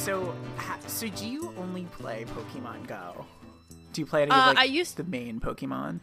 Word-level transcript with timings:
so 0.00 0.34
so 0.86 1.08
do 1.08 1.28
you 1.28 1.52
only 1.58 1.84
play 1.98 2.24
Pokemon 2.24 2.86
Go? 2.86 3.24
Do 3.92 4.00
you 4.00 4.06
play 4.06 4.22
any 4.22 4.30
Uh, 4.30 4.40
of 4.40 4.46
like 4.48 4.58
I 4.58 4.64
used- 4.64 4.96
the 4.96 5.04
main 5.04 5.40
Pokemon? 5.40 6.00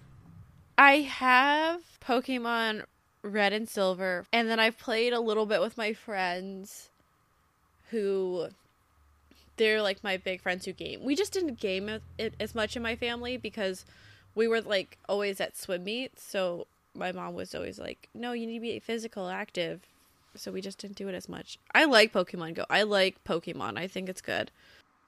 I 0.78 0.98
have 1.02 1.82
Pokemon 2.02 2.86
Red 3.24 3.54
and 3.54 3.68
Silver, 3.68 4.26
and 4.32 4.48
then 4.50 4.60
I've 4.60 4.78
played 4.78 5.14
a 5.14 5.20
little 5.20 5.46
bit 5.46 5.60
with 5.62 5.78
my 5.78 5.94
friends 5.94 6.90
who 7.90 8.50
they're 9.58 9.82
like 9.82 10.04
my 10.04 10.18
big 10.18 10.42
friends 10.42 10.66
who 10.66 10.74
game. 10.74 11.04
We 11.04 11.16
just 11.16 11.34
didn't 11.34 11.60
game 11.60 11.90
it- 11.90 12.04
it 12.18 12.34
as 12.40 12.54
much 12.54 12.76
in 12.76 12.84
my 12.84 12.96
family 12.96 13.38
because 13.38 13.86
we 14.36 14.48
were 14.48 14.62
like 14.62 14.98
always 15.10 15.42
at 15.42 15.58
swim 15.58 15.84
meets, 15.84 16.24
so 16.24 16.68
my 16.94 17.12
mom 17.12 17.34
was 17.34 17.56
always 17.56 17.80
like, 17.80 18.08
"No, 18.14 18.34
you 18.34 18.46
need 18.46 18.56
to 18.56 18.62
be 18.62 18.80
physical 18.80 19.28
active." 19.30 19.82
So 20.38 20.52
we 20.52 20.62
just 20.62 20.78
didn't 20.80 20.98
do 20.98 21.08
it 21.08 21.16
as 21.16 21.28
much. 21.28 21.58
I 21.74 21.86
like 21.86 22.14
Pokemon 22.14 22.56
Go. 22.56 22.66
I 22.70 22.84
like 22.84 23.24
Pokemon. 23.24 23.78
I 23.78 23.88
think 23.88 24.08
it's 24.10 24.22
good. 24.22 24.52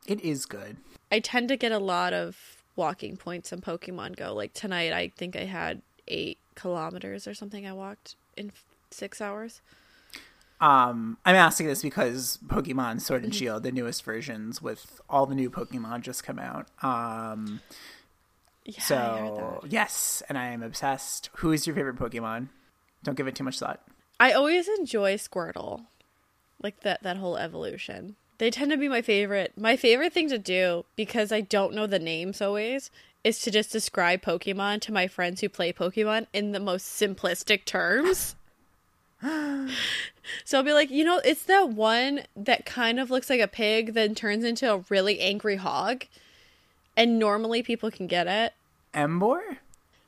It 0.08 0.22
is 0.22 0.46
good. 0.46 0.78
I 1.12 1.20
tend 1.20 1.50
to 1.50 1.58
get 1.58 1.72
a 1.72 1.80
lot 1.80 2.14
of 2.14 2.38
walking 2.76 3.18
points 3.18 3.52
in 3.52 3.62
Pokemon 3.62 4.16
Go. 4.16 4.34
Like 4.34 4.54
tonight, 4.54 4.94
I 4.94 5.12
think 5.16 5.36
I 5.36 5.46
had 5.46 5.82
eight 6.08 6.38
kilometers 6.56 7.28
or 7.28 7.34
something 7.34 7.66
I 7.68 7.74
walked 7.74 8.16
in 8.36 8.52
six 8.92 9.22
hours. 9.22 9.62
Um, 10.62 11.18
I'm 11.26 11.36
asking 11.36 11.68
this 11.68 11.82
because 11.82 12.38
Pokemon 12.48 13.00
Sword 13.02 13.22
Mm-hmm. 13.22 13.26
and 13.26 13.36
Shield, 13.36 13.64
the 13.64 13.72
newest 13.72 14.04
versions 14.04 14.62
with 14.62 15.00
all 15.10 15.26
the 15.26 15.36
new 15.36 15.50
Pokemon 15.50 16.02
just 16.02 16.24
come 16.24 16.38
out. 16.38 16.68
Um, 16.84 17.62
Yeah, 18.66 18.82
so 18.82 19.64
yes, 19.70 20.22
and 20.28 20.38
I 20.38 20.48
am 20.48 20.62
obsessed. 20.62 21.30
Who 21.38 21.52
is 21.54 21.66
your 21.66 21.76
favorite 21.76 21.96
Pokemon? 21.96 22.50
Don't 23.04 23.16
give 23.16 23.28
it 23.28 23.36
too 23.36 23.46
much 23.46 23.58
thought. 23.60 23.82
I 24.20 24.34
always 24.34 24.68
enjoy 24.68 25.16
Squirtle, 25.16 25.86
like 26.62 26.82
that 26.82 27.04
that 27.04 27.18
whole 27.18 27.38
evolution. 27.38 28.16
They 28.38 28.50
tend 28.50 28.72
to 28.72 28.78
be 28.78 28.88
my 28.88 29.02
favorite. 29.02 29.54
My 29.58 29.76
favorite 29.76 30.14
thing 30.14 30.30
to 30.30 30.38
do 30.38 30.86
because 30.96 31.32
I 31.32 31.42
don't 31.42 31.74
know 31.74 31.88
the 31.88 32.00
names 32.00 32.42
always 32.42 32.90
is 33.24 33.40
to 33.42 33.52
just 33.52 33.72
describe 33.72 34.22
Pokemon 34.22 34.82
to 34.82 34.94
my 34.94 35.08
friends 35.08 35.42
who 35.42 35.50
play 35.50 35.74
Pokemon 35.74 36.28
in 36.34 36.54
the 36.54 36.60
most 36.60 37.00
simplistic 37.00 37.66
terms. 37.66 38.36
so 39.22 40.58
I'll 40.58 40.64
be 40.64 40.72
like, 40.72 40.90
you 40.90 41.04
know, 41.04 41.20
it's 41.26 41.44
that 41.44 41.70
one 41.70 42.22
that 42.36 42.66
kind 42.66 43.00
of 43.00 43.12
looks 43.12 43.30
like 43.30 43.42
a 43.42 43.48
pig, 43.48 43.94
then 43.94 44.16
turns 44.16 44.46
into 44.46 44.72
a 44.72 44.86
really 44.88 45.20
angry 45.20 45.58
hog, 45.58 46.06
and 46.96 47.20
normally 47.20 47.62
people 47.62 47.92
can 47.92 48.08
get 48.08 48.28
it. 48.28 48.54
Emboar, 48.94 49.58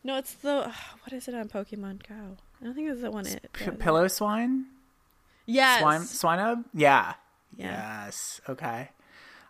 No, 0.04 0.18
it's 0.18 0.34
the 0.34 0.72
what 1.04 1.12
is 1.12 1.28
it 1.28 1.36
on 1.36 1.50
Pokemon 1.50 2.08
Go? 2.08 2.38
I 2.62 2.66
don't 2.66 2.76
think 2.76 2.90
it's 2.90 3.02
the 3.02 3.12
one. 3.12 3.26
It 3.26 3.50
P- 3.54 3.72
Pillow 3.72 4.08
Swine, 4.08 4.66
Yes. 5.46 5.80
Swine, 5.82 6.02
Swinub. 6.02 6.66
Yeah. 6.74 7.14
Yeah. 7.58 8.04
Yes. 8.06 8.40
Okay. 8.48 8.90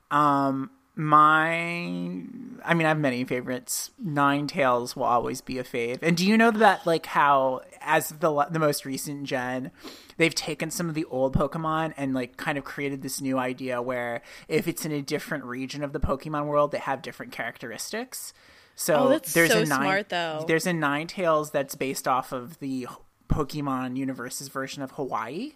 Um, 0.09 0.72
my, 0.95 1.44
I 1.45 2.73
mean, 2.73 2.86
I 2.86 2.90
have 2.90 3.00
many 3.00 3.23
favorites. 3.23 3.91
Ninetales 4.03 4.96
will 4.96 5.03
always 5.03 5.41
be 5.41 5.58
a 5.58 5.63
fave. 5.63 6.00
And 6.02 6.18
do 6.18 6.25
you 6.25 6.38
know 6.38 6.52
that, 6.52 6.85
like, 6.85 7.06
how 7.06 7.62
as 7.81 8.09
the 8.09 8.46
the 8.52 8.59
most 8.59 8.85
recent 8.85 9.24
gen, 9.24 9.72
they've 10.18 10.35
taken 10.35 10.69
some 10.69 10.90
of 10.90 10.96
the 10.96 11.06
old 11.06 11.35
Pokemon 11.35 11.94
and 11.97 12.14
like 12.14 12.38
kind 12.38 12.58
of 12.58 12.64
created 12.64 13.02
this 13.02 13.22
new 13.22 13.38
idea 13.38 13.81
where 13.81 14.22
if 14.47 14.68
it's 14.68 14.85
in 14.85 14.91
a 14.91 15.02
different 15.02 15.44
region 15.46 15.84
of 15.84 15.94
the 15.94 16.00
Pokemon 16.00 16.46
world, 16.46 16.72
they 16.72 16.78
have 16.80 17.02
different 17.02 17.31
characteristics. 17.31 18.34
So 18.75 18.96
Oh, 18.96 19.09
that's 19.09 19.34
there's 19.34 19.52
so 19.52 19.62
a 19.62 19.66
nine, 19.66 19.81
smart, 19.81 20.09
though. 20.09 20.44
There's 20.47 20.66
a 20.68 20.72
Ninetales 20.72 21.52
that's 21.52 21.75
based 21.75 22.08
off 22.08 22.31
of 22.31 22.59
the 22.59 22.88
Pokemon 23.31 23.96
universe's 23.97 24.47
version 24.50 24.84
of 24.84 24.92
Hawaii, 24.92 25.53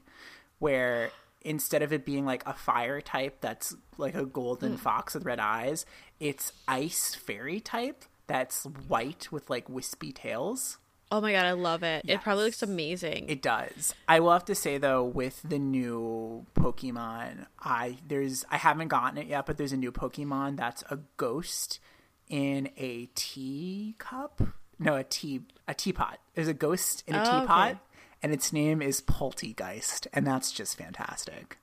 where 0.59 1.11
instead 1.41 1.81
of 1.83 1.93
it 1.93 2.05
being 2.05 2.25
like 2.25 2.41
a 2.47 2.53
fire 2.53 3.01
type 3.01 3.37
that's 3.41 3.75
like 3.97 4.15
a 4.15 4.25
golden 4.25 4.71
Hmm. 4.73 4.77
fox 4.77 5.13
with 5.13 5.25
red 5.25 5.39
eyes, 5.39 5.85
it's 6.19 6.51
ice 6.67 7.13
fairy 7.13 7.59
type 7.59 8.03
that's 8.27 8.63
white 8.87 9.31
with 9.31 9.49
like 9.49 9.69
wispy 9.69 10.11
tails. 10.11 10.77
Oh 11.11 11.21
my 11.21 11.31
god, 11.33 11.45
I 11.45 11.51
love 11.51 11.83
it. 11.83 12.03
It 12.07 12.21
probably 12.21 12.45
looks 12.45 12.63
amazing. 12.63 13.29
It 13.29 13.43
does. 13.43 13.93
I 14.07 14.19
will 14.19 14.31
have 14.31 14.45
to 14.45 14.55
say 14.55 14.79
though, 14.79 15.03
with 15.03 15.39
the 15.43 15.59
new 15.59 16.47
Pokemon, 16.55 17.45
I 17.59 17.97
there's 18.07 18.43
I 18.49 18.57
haven't 18.57 18.87
gotten 18.87 19.19
it 19.19 19.27
yet, 19.27 19.45
but 19.45 19.57
there's 19.57 19.71
a 19.71 19.77
new 19.77 19.91
Pokemon 19.91 20.57
that's 20.57 20.83
a 20.89 20.97
ghost 21.17 21.79
in 22.27 22.69
a 22.77 23.07
teacup. 23.13 24.41
No, 24.79 24.95
a 24.95 25.03
tea 25.03 25.41
a 25.67 25.73
teapot. 25.73 26.19
There's 26.35 26.47
a 26.47 26.53
ghost 26.53 27.03
in 27.07 27.15
a 27.15 27.21
Oh, 27.21 27.39
teapot, 27.41 27.71
okay. 27.71 27.79
and 28.21 28.31
its 28.33 28.51
name 28.53 28.81
is 28.81 29.01
Polteageist, 29.01 30.07
and 30.13 30.27
that's 30.27 30.51
just 30.51 30.77
fantastic. 30.77 31.57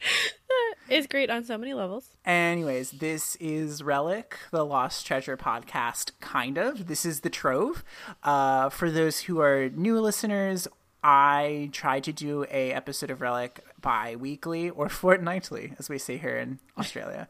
it's 0.88 1.06
great 1.06 1.30
on 1.30 1.44
so 1.44 1.58
many 1.58 1.74
levels. 1.74 2.08
Anyways, 2.24 2.92
this 2.92 3.36
is 3.36 3.82
Relic, 3.82 4.38
the 4.50 4.64
Lost 4.64 5.06
Treasure 5.06 5.36
podcast, 5.36 6.12
kind 6.20 6.56
of. 6.58 6.86
This 6.86 7.04
is 7.04 7.20
the 7.20 7.30
Trove. 7.30 7.84
Uh, 8.22 8.68
for 8.70 8.90
those 8.90 9.20
who 9.20 9.40
are 9.40 9.68
new 9.70 10.00
listeners, 10.00 10.68
I 11.02 11.70
try 11.72 12.00
to 12.00 12.12
do 12.12 12.44
a 12.50 12.72
episode 12.72 13.10
of 13.10 13.20
Relic 13.20 13.64
bi-weekly 13.80 14.70
or 14.70 14.88
fortnightly, 15.02 15.74
as 15.78 15.88
we 15.88 15.98
say 15.98 16.16
here 16.16 16.36
in 16.36 16.58
Australia. 16.78 17.28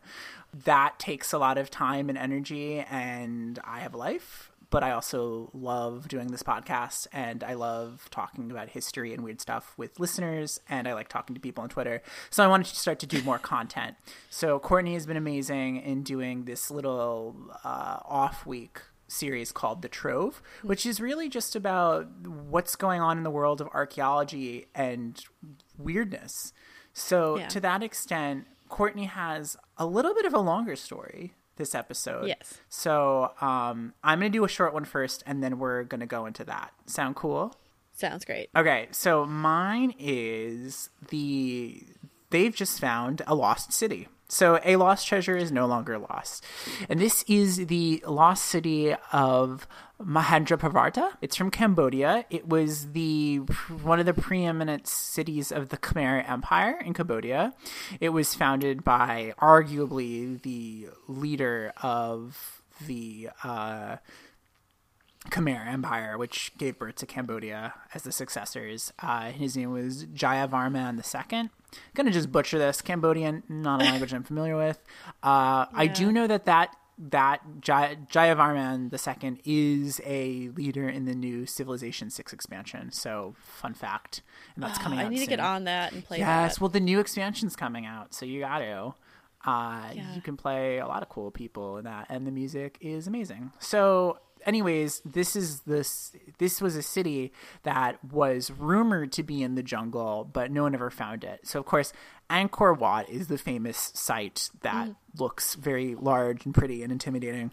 that 0.64 0.98
takes 0.98 1.32
a 1.32 1.38
lot 1.38 1.58
of 1.58 1.70
time 1.70 2.08
and 2.08 2.16
energy, 2.18 2.80
and 2.80 3.58
I 3.64 3.80
have 3.80 3.94
a 3.94 3.98
life. 3.98 4.50
But 4.70 4.82
I 4.82 4.90
also 4.90 5.50
love 5.54 6.08
doing 6.08 6.28
this 6.28 6.42
podcast, 6.42 7.06
and 7.12 7.44
I 7.44 7.54
love 7.54 8.08
talking 8.10 8.50
about 8.50 8.68
history 8.70 9.14
and 9.14 9.22
weird 9.22 9.40
stuff 9.40 9.72
with 9.76 10.00
listeners, 10.00 10.58
and 10.68 10.88
I 10.88 10.94
like 10.94 11.08
talking 11.08 11.34
to 11.34 11.40
people 11.40 11.62
on 11.62 11.68
Twitter. 11.68 12.02
So 12.30 12.42
I 12.42 12.48
wanted 12.48 12.66
to 12.66 12.76
start 12.76 12.98
to 13.00 13.06
do 13.06 13.22
more 13.22 13.38
content. 13.54 13.94
So 14.28 14.58
Courtney 14.58 14.94
has 14.94 15.06
been 15.06 15.16
amazing 15.16 15.76
in 15.76 16.02
doing 16.02 16.44
this 16.44 16.70
little 16.70 17.36
uh, 17.64 17.98
off 18.04 18.44
week 18.44 18.80
series 19.08 19.52
called 19.52 19.82
The 19.82 19.88
Trove, 19.88 20.42
which 20.62 20.84
is 20.84 21.00
really 21.00 21.28
just 21.28 21.54
about 21.54 22.08
what's 22.26 22.74
going 22.74 23.00
on 23.00 23.18
in 23.18 23.22
the 23.24 23.30
world 23.30 23.60
of 23.60 23.68
archaeology 23.72 24.66
and 24.74 25.22
weirdness. 25.78 26.52
So 26.92 27.38
Yeah. 27.38 27.46
to 27.48 27.60
that 27.60 27.82
extent, 27.84 28.46
Courtney 28.68 29.04
has 29.04 29.56
a 29.76 29.86
little 29.86 30.12
bit 30.12 30.24
of 30.24 30.34
a 30.34 30.40
longer 30.40 30.74
story 30.74 31.34
this 31.56 31.74
episode. 31.74 32.28
Yes. 32.28 32.60
So 32.68 33.32
um, 33.40 33.94
I'm 34.02 34.20
going 34.20 34.30
to 34.32 34.38
do 34.38 34.44
a 34.44 34.48
short 34.48 34.72
one 34.72 34.84
first, 34.84 35.22
and 35.26 35.42
then 35.42 35.58
we're 35.58 35.84
going 35.84 36.00
to 36.00 36.06
go 36.06 36.26
into 36.26 36.44
that. 36.44 36.72
Sound 36.86 37.16
cool? 37.16 37.54
Sounds 37.92 38.24
great. 38.24 38.50
Okay, 38.54 38.88
so 38.90 39.24
mine 39.24 39.94
is 39.98 40.90
the 41.08 41.82
they've 42.30 42.54
just 42.54 42.78
found 42.78 43.22
a 43.26 43.34
lost 43.34 43.72
city. 43.72 44.08
So 44.28 44.60
a 44.64 44.76
lost 44.76 45.06
treasure 45.06 45.36
is 45.36 45.52
no 45.52 45.66
longer 45.66 45.98
lost. 45.98 46.44
And 46.88 47.00
this 47.00 47.24
is 47.28 47.66
the 47.66 48.02
lost 48.06 48.44
city 48.44 48.94
of 49.12 49.66
Mahendraparvata. 50.02 51.12
It's 51.20 51.36
from 51.36 51.50
Cambodia. 51.50 52.24
It 52.28 52.48
was 52.48 52.92
the 52.92 53.38
one 53.82 54.00
of 54.00 54.06
the 54.06 54.14
preeminent 54.14 54.86
cities 54.86 55.52
of 55.52 55.68
the 55.68 55.78
Khmer 55.78 56.28
Empire 56.28 56.80
in 56.84 56.92
Cambodia. 56.92 57.54
It 58.00 58.10
was 58.10 58.34
founded 58.34 58.84
by 58.84 59.34
arguably 59.40 60.42
the 60.42 60.88
leader 61.06 61.72
of 61.82 62.62
the 62.84 63.30
uh, 63.42 63.96
Khmer 65.30 65.66
Empire, 65.66 66.18
which 66.18 66.52
gave 66.58 66.78
birth 66.78 66.96
to 66.96 67.06
Cambodia 67.06 67.74
as 67.94 68.02
the 68.02 68.12
successors. 68.12 68.92
Uh, 69.00 69.30
his 69.30 69.56
name 69.56 69.72
was 69.72 70.04
Jayavarman 70.06 70.98
II. 70.98 71.50
Gonna 71.94 72.10
just 72.10 72.30
butcher 72.32 72.58
this. 72.58 72.80
Cambodian, 72.82 73.42
not 73.48 73.80
a 73.82 73.84
language 73.90 74.12
I'm 74.14 74.22
familiar 74.24 74.56
with. 74.56 74.78
Uh, 75.22 75.66
I 75.72 75.86
do 75.86 76.12
know 76.12 76.26
that 76.26 76.44
that 76.46 76.74
that 76.98 77.42
Jay- 77.60 77.98
Jayavarman 78.10 78.90
II 78.90 79.40
is 79.44 80.00
a 80.06 80.48
leader 80.56 80.88
in 80.88 81.04
the 81.04 81.14
new 81.14 81.44
Civilization 81.44 82.08
Six 82.08 82.32
expansion. 82.32 82.90
So, 82.90 83.34
fun 83.38 83.74
fact, 83.74 84.22
and 84.54 84.64
that's 84.64 84.78
coming 84.78 84.98
I 84.98 85.04
out. 85.04 85.10
need 85.10 85.18
to 85.20 85.26
get 85.26 85.40
on 85.40 85.64
that 85.64 85.92
and 85.92 86.04
play 86.04 86.18
Yes, 86.18 86.54
that. 86.54 86.60
well, 86.62 86.70
the 86.70 86.80
new 86.80 86.98
expansion's 87.00 87.54
coming 87.56 87.84
out, 87.84 88.14
so 88.14 88.24
you 88.24 88.40
got 88.40 88.58
to. 88.60 88.94
Uh, 89.44 89.90
Yeah. 89.94 90.14
You 90.14 90.22
can 90.22 90.36
play 90.36 90.78
a 90.78 90.86
lot 90.86 91.02
of 91.02 91.08
cool 91.08 91.30
people 91.30 91.76
in 91.76 91.84
that, 91.84 92.06
and 92.08 92.26
the 92.26 92.30
music 92.32 92.78
is 92.80 93.06
amazing. 93.06 93.52
So, 93.58 94.18
anyways, 94.46 95.02
this 95.04 95.36
is 95.36 95.60
this. 95.60 96.12
This 96.38 96.62
was 96.62 96.76
a 96.76 96.82
city 96.82 97.32
that 97.64 98.02
was 98.04 98.50
rumored 98.50 99.12
to 99.12 99.22
be 99.22 99.42
in 99.42 99.56
the 99.56 99.62
jungle, 99.62 100.28
but 100.30 100.50
no 100.50 100.62
one 100.62 100.74
ever 100.74 100.90
found 100.90 101.24
it. 101.24 101.40
So, 101.46 101.58
of 101.58 101.66
course, 101.66 101.92
Angkor 102.30 102.78
Wat 102.78 103.08
is 103.10 103.28
the 103.28 103.38
famous 103.38 103.90
site 103.94 104.48
that 104.62 104.88
mm. 104.88 104.96
looks 105.18 105.54
very 105.54 105.94
large 105.94 106.46
and 106.46 106.54
pretty 106.54 106.82
and 106.82 106.90
intimidating 106.92 107.50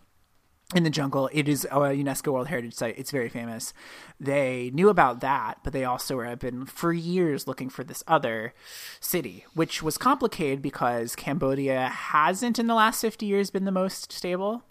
in 0.76 0.84
the 0.84 0.90
jungle. 0.90 1.30
It 1.32 1.48
is 1.48 1.66
a 1.66 1.70
UNESCO 1.70 2.34
World 2.34 2.48
Heritage 2.48 2.74
Site. 2.74 2.98
It's 2.98 3.12
very 3.12 3.30
famous. 3.30 3.74
They 4.20 4.72
knew 4.74 4.90
about 4.90 5.20
that, 5.22 5.60
but 5.64 5.74
they 5.74 5.84
also 5.84 6.22
have 6.22 6.40
been 6.40 6.66
for 6.66 6.94
years 6.94 7.48
looking 7.48 7.70
for 7.70 7.84
this 7.84 8.04
other 8.08 8.54
city, 9.00 9.46
which 9.54 9.84
was 9.84 9.98
complicated 9.98 10.62
because 10.62 11.16
Cambodia 11.16 11.90
hasn't 11.90 12.60
in 12.60 12.68
the 12.68 12.76
last 12.76 13.02
50 13.02 13.26
years 13.26 13.52
been 13.52 13.66
the 13.66 13.72
most 13.72 14.12
stable. 14.12 14.64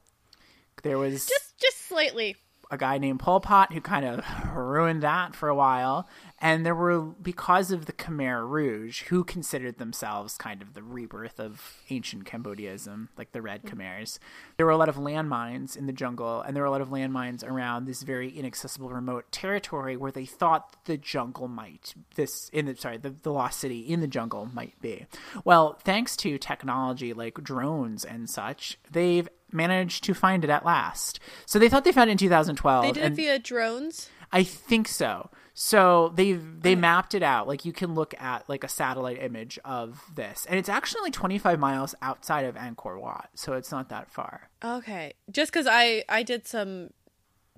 There 0.82 0.98
was 0.98 1.26
Just 1.26 1.58
just 1.60 1.86
slightly. 1.88 2.36
a 2.70 2.78
guy 2.78 2.98
named 2.98 3.20
Pol 3.20 3.40
Pot 3.40 3.72
who 3.72 3.80
kind 3.80 4.04
of 4.04 4.24
ruined 4.56 5.02
that 5.02 5.36
for 5.36 5.48
a 5.48 5.54
while. 5.54 6.08
And 6.38 6.66
there 6.66 6.74
were, 6.74 7.00
because 7.02 7.70
of 7.70 7.86
the 7.86 7.92
Khmer 7.92 8.48
Rouge, 8.48 9.02
who 9.02 9.22
considered 9.22 9.78
themselves 9.78 10.36
kind 10.36 10.60
of 10.60 10.74
the 10.74 10.82
rebirth 10.82 11.38
of 11.38 11.76
ancient 11.88 12.24
Cambodiaism, 12.24 13.10
like 13.16 13.30
the 13.30 13.40
Red 13.42 13.62
Khmers, 13.62 14.18
there 14.56 14.66
were 14.66 14.72
a 14.72 14.76
lot 14.76 14.88
of 14.88 14.96
landmines 14.96 15.76
in 15.76 15.86
the 15.86 15.92
jungle, 15.92 16.40
and 16.40 16.56
there 16.56 16.64
were 16.64 16.66
a 16.66 16.70
lot 16.72 16.80
of 16.80 16.88
landmines 16.88 17.44
around 17.46 17.84
this 17.84 18.02
very 18.02 18.28
inaccessible 18.28 18.88
remote 18.88 19.30
territory 19.30 19.96
where 19.96 20.10
they 20.10 20.24
thought 20.26 20.74
the 20.86 20.96
jungle 20.96 21.46
might, 21.46 21.94
this, 22.16 22.48
in 22.48 22.66
the, 22.66 22.74
sorry, 22.74 22.96
the, 22.96 23.10
the 23.22 23.30
lost 23.32 23.60
city 23.60 23.78
in 23.80 24.00
the 24.00 24.08
jungle 24.08 24.48
might 24.52 24.80
be. 24.80 25.06
Well, 25.44 25.78
thanks 25.84 26.16
to 26.16 26.38
technology 26.38 27.12
like 27.12 27.34
drones 27.44 28.04
and 28.04 28.28
such, 28.28 28.78
they've 28.90 29.28
managed 29.52 30.04
to 30.04 30.14
find 30.14 30.44
it 30.44 30.50
at 30.50 30.64
last. 30.64 31.20
So 31.46 31.58
they 31.58 31.68
thought 31.68 31.84
they 31.84 31.92
found 31.92 32.10
it 32.10 32.12
in 32.12 32.18
2012. 32.18 32.84
They 32.84 32.92
did 32.92 33.04
it 33.12 33.12
via 33.14 33.38
drones. 33.38 34.08
I 34.32 34.42
think 34.44 34.88
so. 34.88 35.30
So 35.54 36.12
they 36.14 36.32
they 36.32 36.74
mapped 36.74 37.14
it 37.14 37.22
out. 37.22 37.46
Like 37.46 37.66
you 37.66 37.72
can 37.74 37.94
look 37.94 38.14
at 38.18 38.48
like 38.48 38.64
a 38.64 38.68
satellite 38.68 39.22
image 39.22 39.58
of 39.64 40.02
this, 40.14 40.46
and 40.48 40.58
it's 40.58 40.70
actually 40.70 41.02
like 41.02 41.12
25 41.12 41.58
miles 41.58 41.94
outside 42.00 42.46
of 42.46 42.54
Angkor 42.54 42.98
Wat, 42.98 43.28
so 43.34 43.52
it's 43.52 43.70
not 43.70 43.90
that 43.90 44.10
far. 44.10 44.48
Okay, 44.64 45.12
just 45.30 45.52
because 45.52 45.66
I 45.70 46.04
I 46.08 46.22
did 46.22 46.46
some 46.48 46.90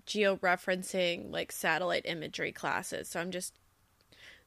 geo 0.06 0.36
referencing 0.38 1.30
like 1.30 1.52
satellite 1.52 2.02
imagery 2.04 2.50
classes, 2.50 3.08
so 3.08 3.20
I'm 3.20 3.30
just 3.30 3.54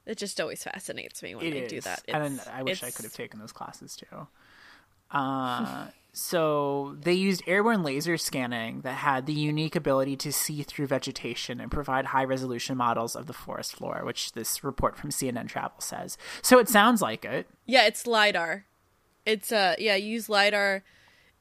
it 0.05 0.17
just 0.17 0.41
always 0.41 0.63
fascinates 0.63 1.23
me 1.23 1.35
when 1.35 1.45
It 1.45 1.51
they 1.51 1.59
is, 1.61 1.69
do 1.71 1.81
that. 1.81 2.03
and 2.09 2.41
I 2.53 2.63
wish 2.63 2.83
I 2.83 2.91
could 2.91 3.03
have 3.05 3.13
taken 3.13 3.39
those 3.39 3.53
classes 3.53 3.95
too. 3.95 4.27
Uh, 5.11 5.87
so 6.13 6.95
they 6.99 7.13
used 7.13 7.43
airborne 7.45 7.83
laser 7.83 8.17
scanning 8.17 8.81
that 8.81 8.95
had 8.95 9.27
the 9.27 9.33
unique 9.33 9.75
ability 9.75 10.15
to 10.17 10.33
see 10.33 10.63
through 10.63 10.87
vegetation 10.87 11.59
and 11.59 11.69
provide 11.69 12.05
high 12.05 12.23
resolution 12.23 12.75
models 12.75 13.15
of 13.15 13.27
the 13.27 13.33
forest 13.33 13.75
floor, 13.75 14.01
which 14.03 14.31
this 14.31 14.63
report 14.63 14.97
from 14.97 15.11
CNN 15.11 15.47
Travel 15.47 15.79
says. 15.79 16.17
So 16.41 16.57
it 16.57 16.69
sounds 16.69 17.03
like 17.03 17.23
it. 17.23 17.47
Yeah, 17.67 17.85
it's 17.85 18.07
lidar. 18.07 18.65
It's 19.27 19.51
uh 19.51 19.75
yeah, 19.77 19.95
you 19.95 20.13
use 20.13 20.27
lidar. 20.27 20.83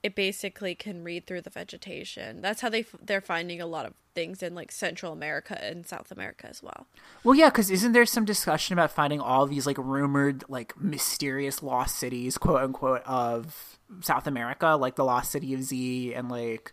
It 0.03 0.15
basically 0.15 0.75
can 0.75 1.03
read 1.03 1.27
through 1.27 1.43
the 1.43 1.51
vegetation. 1.51 2.41
That's 2.41 2.61
how 2.61 2.69
they 2.69 2.81
f- 2.81 2.95
they're 3.03 3.21
finding 3.21 3.61
a 3.61 3.67
lot 3.67 3.87
of 3.87 3.95
things 4.15 4.43
in 4.43 4.55
like 4.55 4.71
Central 4.71 5.13
America 5.13 5.63
and 5.63 5.85
South 5.87 6.11
America 6.13 6.47
as 6.49 6.63
well. 6.63 6.87
Well, 7.25 7.35
yeah, 7.35 7.49
because 7.49 7.71
isn't 7.71 7.93
there 7.93 8.07
some 8.07 8.25
discussion 8.25 8.73
about 8.75 8.91
finding 8.93 9.21
all 9.21 9.47
these 9.47 9.67
like 9.67 9.79
rumored, 9.79 10.45
like 10.49 10.75
mysterious 10.81 11.63
lost 11.63 11.97
cities, 11.99 12.39
quote 12.39 12.63
unquote, 12.63 13.03
of 13.05 13.79
South 14.01 14.27
America, 14.29 14.69
like 14.81 14.95
the 14.97 15.05
lost 15.05 15.33
city 15.33 15.53
of 15.55 15.63
Z 15.65 16.15
and 16.15 16.29
like 16.31 16.73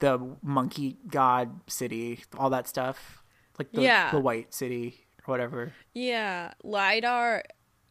the 0.00 0.36
monkey 0.42 0.96
god 1.06 1.60
city, 1.70 2.24
all 2.36 2.50
that 2.50 2.66
stuff, 2.66 3.22
like 3.58 3.70
the, 3.72 3.82
Yeah. 3.82 4.10
the 4.10 4.18
white 4.20 4.52
city 4.52 5.06
or 5.26 5.32
whatever. 5.32 5.72
Yeah, 5.94 6.52
lidar. 6.64 7.44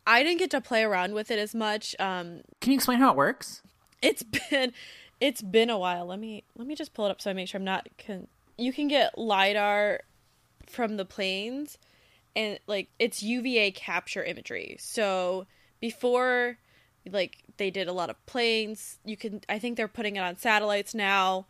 I 0.07 0.21
didn't 0.21 0.37
get 0.39 0.51
to 0.51 0.61
play 0.61 0.83
around 0.83 1.13
with 1.13 1.31
it 1.31 1.39
as 1.39 1.55
much. 1.55 1.95
Um, 1.97 2.41
Can 2.61 2.71
you 2.71 2.75
explain 2.75 2.99
how 2.99 3.09
it 3.11 3.15
works? 3.17 3.61
It's 4.05 4.23
been 4.23 4.73
it's 5.19 5.41
been 5.41 5.69
a 5.69 5.77
while. 5.77 6.05
Let 6.05 6.19
me 6.19 6.43
let 6.57 6.67
me 6.67 6.75
just 6.75 6.93
pull 6.93 7.05
it 7.05 7.11
up 7.11 7.21
so 7.21 7.29
I 7.29 7.33
make 7.33 7.47
sure 7.47 7.59
I'm 7.59 7.65
not. 7.65 7.87
Con- 8.05 8.27
you 8.57 8.71
can 8.71 8.87
get 8.87 9.17
lidar 9.17 10.01
from 10.67 10.97
the 10.97 11.05
planes, 11.05 11.77
and 12.35 12.59
like 12.67 12.89
it's 12.99 13.23
UVA 13.23 13.71
capture 13.71 14.23
imagery. 14.23 14.77
So 14.79 15.47
before, 15.79 16.57
like 17.09 17.43
they 17.57 17.69
did 17.69 17.87
a 17.87 17.93
lot 17.93 18.09
of 18.09 18.25
planes. 18.25 18.99
You 19.05 19.17
can 19.17 19.41
I 19.49 19.59
think 19.59 19.77
they're 19.77 19.87
putting 19.87 20.15
it 20.15 20.19
on 20.21 20.37
satellites 20.37 20.93
now, 20.93 21.47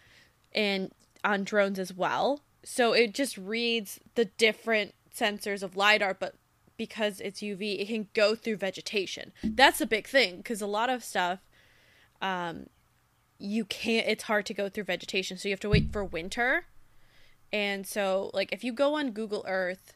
and 0.54 0.92
on 1.24 1.44
drones 1.44 1.80
as 1.80 1.94
well. 1.94 2.42
So 2.64 2.94
it 2.94 3.14
just 3.14 3.38
reads 3.38 4.00
the 4.16 4.26
different 4.26 4.94
sensors 5.16 5.64
of 5.64 5.78
lidar, 5.78 6.16
but 6.20 6.36
because 6.78 7.22
it's 7.22 7.40
UV, 7.42 7.80
it 7.80 7.88
can 7.88 8.08
go 8.14 8.36
through 8.36 8.58
vegetation. 8.58 9.32
That's 9.44 9.82
a 9.82 9.86
big 9.86 10.08
thing 10.08 10.38
because 10.38 10.62
a 10.62 10.68
lot 10.68 10.90
of 10.90 11.04
stuff 11.04 11.40
um, 12.26 12.66
you 13.38 13.64
can't 13.66 14.08
it's 14.08 14.24
hard 14.24 14.48
to 14.48 14.54
go 14.54 14.68
through 14.68 14.86
vegetation. 14.86 15.38
So 15.38 15.48
you 15.48 15.54
have 15.54 15.60
to 15.62 15.70
wait 15.70 15.94
for 15.94 16.04
winter. 16.04 16.66
And 17.54 17.86
so 17.86 18.32
like 18.34 18.52
if 18.52 18.64
you 18.64 18.74
go 18.74 18.96
on 18.96 19.12
google 19.12 19.46
earth 19.48 19.94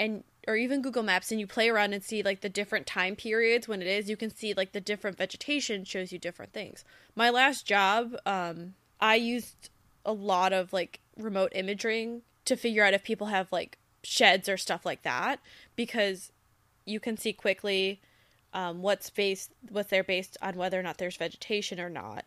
and 0.00 0.24
or 0.48 0.56
even 0.56 0.80
google 0.80 1.02
maps 1.02 1.30
and 1.30 1.38
you 1.38 1.46
play 1.46 1.68
around 1.68 1.92
and 1.92 2.02
see 2.02 2.22
like 2.22 2.40
the 2.40 2.48
different 2.48 2.86
time 2.86 3.14
periods 3.14 3.68
when 3.68 3.82
it 3.82 3.86
is 3.86 4.08
you 4.08 4.16
can 4.16 4.34
see 4.34 4.54
like 4.54 4.72
the 4.72 4.80
different 4.80 5.18
vegetation 5.18 5.84
shows 5.84 6.10
you 6.10 6.18
different 6.18 6.52
things. 6.52 6.84
My 7.14 7.28
last 7.28 7.66
job 7.66 8.16
um 8.24 8.74
i 8.98 9.14
used 9.14 9.68
a 10.06 10.12
lot 10.12 10.52
of 10.52 10.72
like 10.72 11.00
remote 11.18 11.52
imaging 11.54 12.22
to 12.46 12.56
figure 12.56 12.82
out 12.82 12.94
if 12.94 13.04
people 13.04 13.26
have 13.26 13.52
like 13.52 13.78
sheds 14.02 14.48
or 14.48 14.56
stuff 14.56 14.86
like 14.86 15.02
that 15.02 15.38
because 15.76 16.32
you 16.86 16.98
can 16.98 17.16
see 17.16 17.32
quickly 17.32 18.00
um, 18.54 18.82
what's 18.82 19.10
based 19.10 19.50
what 19.70 19.88
they're 19.88 20.04
based 20.04 20.36
on 20.42 20.56
whether 20.56 20.78
or 20.78 20.82
not 20.82 20.98
there's 20.98 21.16
vegetation 21.16 21.80
or 21.80 21.88
not. 21.90 22.24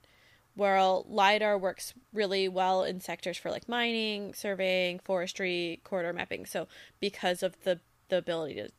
Well, 0.57 1.05
lidar 1.09 1.57
works 1.57 1.93
really 2.13 2.47
well 2.47 2.83
in 2.83 3.01
sectors 3.01 3.37
for 3.37 3.51
like 3.51 3.67
mining, 3.67 4.33
surveying, 4.33 4.99
forestry, 4.99 5.81
corridor 5.83 6.13
mapping. 6.13 6.45
So 6.45 6.67
because 6.99 7.43
of 7.43 7.61
the 7.63 7.79
the 8.09 8.17
ability 8.17 8.55
to 8.55 8.69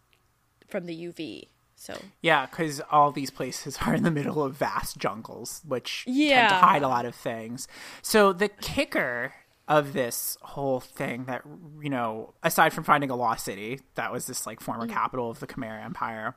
from 0.68 0.86
the 0.86 0.94
UV. 1.06 1.48
So 1.78 1.94
Yeah, 2.22 2.46
because 2.46 2.80
all 2.90 3.12
these 3.12 3.30
places 3.30 3.78
are 3.86 3.94
in 3.94 4.02
the 4.02 4.10
middle 4.10 4.42
of 4.42 4.54
vast 4.56 4.96
jungles, 4.98 5.60
which 5.66 6.04
tend 6.04 6.14
to 6.14 6.22
Yeah. 6.24 6.60
hide 6.60 6.82
a 6.82 6.88
lot 6.88 7.04
of 7.04 7.14
things. 7.14 7.68
So 8.02 8.32
the 8.32 8.48
kicker 8.48 9.34
of 9.68 9.92
this 9.92 10.38
whole 10.42 10.80
thing 10.80 11.24
that 11.26 11.42
you 11.82 11.90
know, 11.90 12.32
aside 12.42 12.72
from 12.72 12.84
finding 12.84 13.10
a 13.10 13.16
lost 13.16 13.44
city, 13.44 13.80
that 13.96 14.10
was 14.12 14.26
this 14.26 14.46
like 14.46 14.60
former 14.60 14.86
capital 14.86 15.28
of 15.30 15.40
the 15.40 15.46
Khmer 15.46 15.84
Empire, 15.84 16.34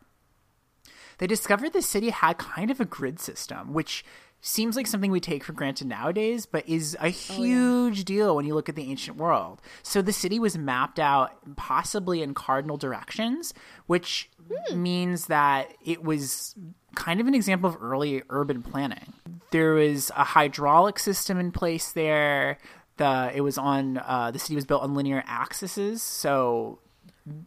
they 1.19 1.27
discovered 1.27 1.73
the 1.73 1.81
city 1.81 2.09
had 2.09 2.37
kind 2.37 2.71
of 2.71 2.81
a 2.81 2.85
grid 2.85 3.19
system, 3.19 3.73
which 3.73 4.03
seems 4.41 4.75
like 4.75 4.87
something 4.87 5.11
we 5.11 5.19
take 5.19 5.43
for 5.43 5.51
granted 5.51 5.87
nowadays, 5.87 6.45
but 6.45 6.67
is 6.67 6.97
a 7.01 7.09
huge 7.09 8.05
deal 8.05 8.35
when 8.35 8.45
you 8.45 8.55
look 8.55 8.69
at 8.69 8.75
the 8.75 8.89
ancient 8.89 9.17
world. 9.17 9.61
So 9.83 10.01
the 10.01 10.13
city 10.13 10.39
was 10.39 10.57
mapped 10.57 10.99
out 10.99 11.55
possibly 11.57 12.21
in 12.21 12.33
cardinal 12.33 12.77
directions, 12.77 13.53
which 13.87 14.29
means 14.73 15.27
that 15.27 15.73
it 15.85 16.03
was 16.03 16.55
kind 16.95 17.19
of 17.19 17.27
an 17.27 17.35
example 17.35 17.69
of 17.69 17.77
early 17.81 18.23
urban 18.29 18.63
planning. 18.63 19.13
There 19.51 19.73
was 19.73 20.11
a 20.15 20.23
hydraulic 20.23 20.99
system 20.99 21.37
in 21.39 21.51
place 21.51 21.91
there. 21.91 22.59
The 22.97 23.31
it 23.33 23.41
was 23.41 23.57
on 23.57 23.97
uh, 23.97 24.31
the 24.31 24.39
city 24.39 24.55
was 24.55 24.65
built 24.65 24.83
on 24.83 24.93
linear 24.93 25.23
axes, 25.25 26.01
so 26.01 26.79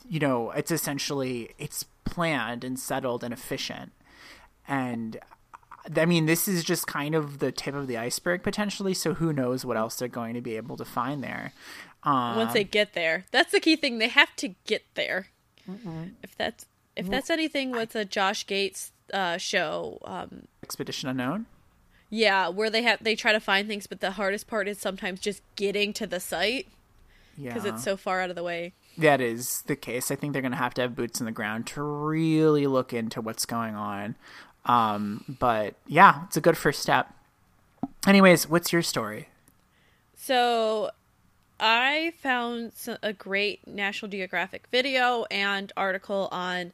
you 0.08 0.20
know 0.20 0.50
it's 0.52 0.70
essentially 0.70 1.50
it's 1.58 1.84
planned 2.04 2.64
and 2.64 2.78
settled 2.78 3.24
and 3.24 3.32
efficient 3.32 3.92
and 4.66 5.18
i 5.96 6.04
mean 6.04 6.26
this 6.26 6.46
is 6.46 6.64
just 6.64 6.86
kind 6.86 7.14
of 7.14 7.38
the 7.38 7.52
tip 7.52 7.74
of 7.74 7.86
the 7.86 7.96
iceberg 7.96 8.42
potentially 8.42 8.94
so 8.94 9.14
who 9.14 9.32
knows 9.32 9.64
what 9.64 9.76
else 9.76 9.96
they're 9.96 10.08
going 10.08 10.34
to 10.34 10.40
be 10.40 10.56
able 10.56 10.76
to 10.76 10.84
find 10.84 11.22
there 11.22 11.52
um, 12.04 12.36
once 12.36 12.52
they 12.52 12.64
get 12.64 12.94
there, 12.94 13.26
that's 13.30 13.52
the 13.52 13.60
key 13.60 13.76
thing. 13.76 13.98
They 13.98 14.08
have 14.08 14.34
to 14.36 14.48
get 14.66 14.82
there. 14.94 15.28
If 16.20 16.36
that's 16.36 16.66
if 16.96 17.08
that's 17.08 17.30
anything, 17.30 17.70
what's 17.70 17.94
a 17.94 18.04
Josh 18.04 18.44
Gates 18.44 18.90
uh, 19.14 19.38
show? 19.38 19.98
Um, 20.02 20.48
expedition 20.64 21.08
unknown 21.08 21.46
yeah, 22.14 22.48
where 22.48 22.68
they 22.68 22.82
have 22.82 23.02
they 23.02 23.14
try 23.14 23.32
to 23.32 23.40
find 23.40 23.66
things, 23.66 23.86
but 23.86 24.00
the 24.00 24.10
hardest 24.10 24.46
part 24.46 24.68
is 24.68 24.78
sometimes 24.78 25.18
just 25.18 25.42
getting 25.56 25.94
to 25.94 26.06
the 26.06 26.20
site 26.20 26.68
yeah 27.38 27.54
because 27.54 27.64
it's 27.64 27.82
so 27.82 27.96
far 27.96 28.20
out 28.20 28.28
of 28.28 28.36
the 28.36 28.42
way. 28.42 28.74
That 28.98 29.20
is 29.20 29.62
the 29.62 29.76
case. 29.76 30.10
I 30.10 30.16
think 30.16 30.32
they're 30.32 30.42
going 30.42 30.52
to 30.52 30.58
have 30.58 30.74
to 30.74 30.82
have 30.82 30.94
boots 30.94 31.20
in 31.20 31.26
the 31.26 31.32
ground 31.32 31.66
to 31.68 31.82
really 31.82 32.66
look 32.66 32.92
into 32.92 33.20
what's 33.20 33.46
going 33.46 33.74
on. 33.74 34.16
Um, 34.64 35.36
but 35.40 35.74
yeah 35.88 36.24
it's 36.26 36.36
a 36.36 36.40
good 36.40 36.56
first 36.56 36.80
step. 36.80 37.12
Anyways 38.06 38.48
what's 38.48 38.72
your 38.72 38.82
story? 38.82 39.28
So, 40.14 40.90
I 41.58 42.12
found 42.18 42.72
a 43.02 43.12
great 43.12 43.66
National 43.66 44.08
Geographic 44.08 44.68
video 44.70 45.24
and 45.30 45.72
article 45.76 46.28
on 46.30 46.72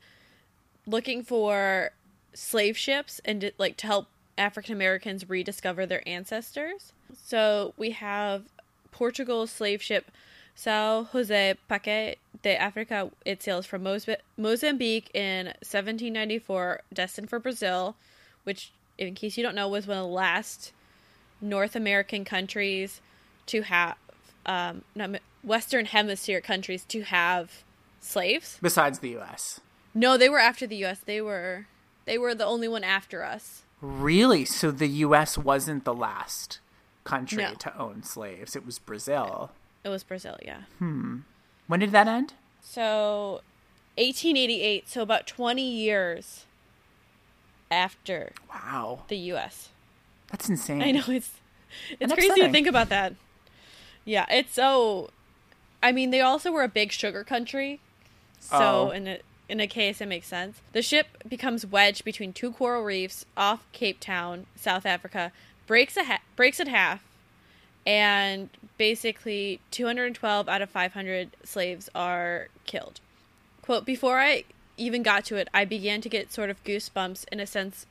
looking 0.87 1.23
for 1.23 1.93
slave 2.35 2.77
ships 2.77 3.21
and 3.25 3.41
to, 3.43 3.53
like 3.59 3.77
to 3.79 3.87
help 3.87 4.09
African 4.39 4.75
Americans 4.75 5.29
rediscover 5.29 5.85
their 5.85 6.07
ancestors. 6.09 6.93
So 7.23 7.75
we 7.77 7.91
have 7.91 8.45
Portugal's 8.91 9.51
slave 9.51 9.83
ship 9.83 10.11
Sao 10.59 11.05
Jose 11.13 11.55
Paquete 11.69 12.19
de 12.43 12.57
Africa. 12.61 13.13
It 13.25 13.41
sails 13.45 13.65
from 13.65 13.85
Moz- 13.85 14.17
Mozambique 14.37 15.09
in 15.15 15.47
1794, 15.63 16.81
destined 16.93 17.31
for 17.31 17.39
Brazil, 17.39 17.95
which, 18.43 18.73
in 18.99 19.15
case 19.15 19.37
you 19.37 19.45
don't 19.45 19.55
know, 19.55 19.69
was 19.69 19.87
one 19.87 19.99
of 19.99 20.03
the 20.03 20.09
last 20.09 20.73
North 21.41 21.77
American 21.77 22.25
countries 22.25 23.01
to 23.47 23.63
have, 23.63 23.95
um, 24.47 24.83
not, 24.97 25.21
Western 25.45 25.85
Hemisphere 25.85 26.41
countries 26.41 26.85
to 26.87 27.03
have 27.03 27.63
slaves. 28.01 28.59
besides 28.61 28.99
the 28.99 29.17
us 29.17 29.61
No, 29.95 30.17
they 30.19 30.29
were 30.29 30.41
after 30.41 30.67
the 30.67 30.77
U.S. 30.79 30.99
They 30.99 31.21
were, 31.21 31.67
they 32.05 32.19
were 32.19 32.35
the 32.35 32.45
only 32.45 32.67
one 32.67 32.83
after 32.83 33.23
us. 33.23 33.63
Really? 33.81 34.45
So 34.45 34.73
the 34.73 34.89
U.S. 35.07 35.39
wasn't 35.39 35.85
the 35.85 35.95
last 35.95 36.59
country 37.05 37.45
No. 37.45 37.55
to 37.55 37.79
own 37.79 38.03
slaves? 38.03 38.57
It 38.57 38.67
was 38.67 38.81
Brazil. 38.81 39.53
It 39.85 39.89
was 39.89 40.03
Brazil, 40.05 40.37
yeah. 40.45 40.63
Hmm. 40.79 41.19
When 41.67 41.81
did 41.81 41.93
that 41.93 42.09
end? 42.09 42.35
So 42.63 43.41
1888, 43.97 44.89
so 44.89 45.03
about 45.03 45.27
20 45.27 45.63
years 45.63 46.45
after 47.71 48.33
Wow. 48.51 49.01
the 49.09 49.17
U.S. 49.33 49.69
That's 50.31 50.49
insane. 50.49 50.83
I 50.83 50.91
know 50.91 51.05
it's 51.09 51.31
it's 51.91 52.01
And 52.01 52.13
crazy 52.13 52.41
to 52.41 52.51
think 52.51 52.67
about 52.67 52.89
that. 52.89 53.15
Yeah, 54.05 54.25
it's 54.31 54.55
so. 54.55 55.11
I 55.83 55.93
mean, 55.93 56.11
they 56.11 56.21
also 56.21 56.51
were 56.51 56.63
a 56.63 56.69
big 56.69 56.93
sugar 56.93 57.25
country, 57.25 57.81
so 58.41 58.89
Oh. 58.89 58.91
in 58.91 59.07
a 59.07 59.19
in 59.49 59.61
a 59.61 59.67
case 59.67 60.01
it 60.01 60.07
makes 60.09 60.27
sense. 60.27 60.61
The 60.73 60.83
ship 60.83 61.07
becomes 61.29 61.65
wedged 61.67 62.05
between 62.05 62.33
two 62.33 62.53
coral 62.53 62.83
reefs 62.85 63.25
off 63.37 63.67
Cape 63.73 64.01
Town, 64.01 64.47
South 64.57 64.85
Africa, 64.87 65.33
breaks 65.67 65.97
a 65.97 66.05
ha- 66.05 66.21
breaks 66.37 66.59
in 66.61 66.67
half, 66.69 67.03
and 67.89 68.51
basically 68.77 69.61
212 69.71 70.47
out 70.47 70.61
of 70.61 70.69
500 70.69 71.31
slaves 71.43 71.89
are 71.95 72.49
killed. 72.67 73.01
Quote: 73.63 73.87
Before 73.87 74.21
I 74.21 74.45
even 74.77 75.03
got 75.03 75.25
to 75.27 75.37
it, 75.37 75.49
I 75.55 75.65
began 75.65 76.03
to 76.03 76.09
get 76.11 76.31
sort 76.31 76.51
of 76.51 76.63
goosebumps 76.65 77.25
in 77.33 77.41
a 77.41 77.47
sense 77.47 77.87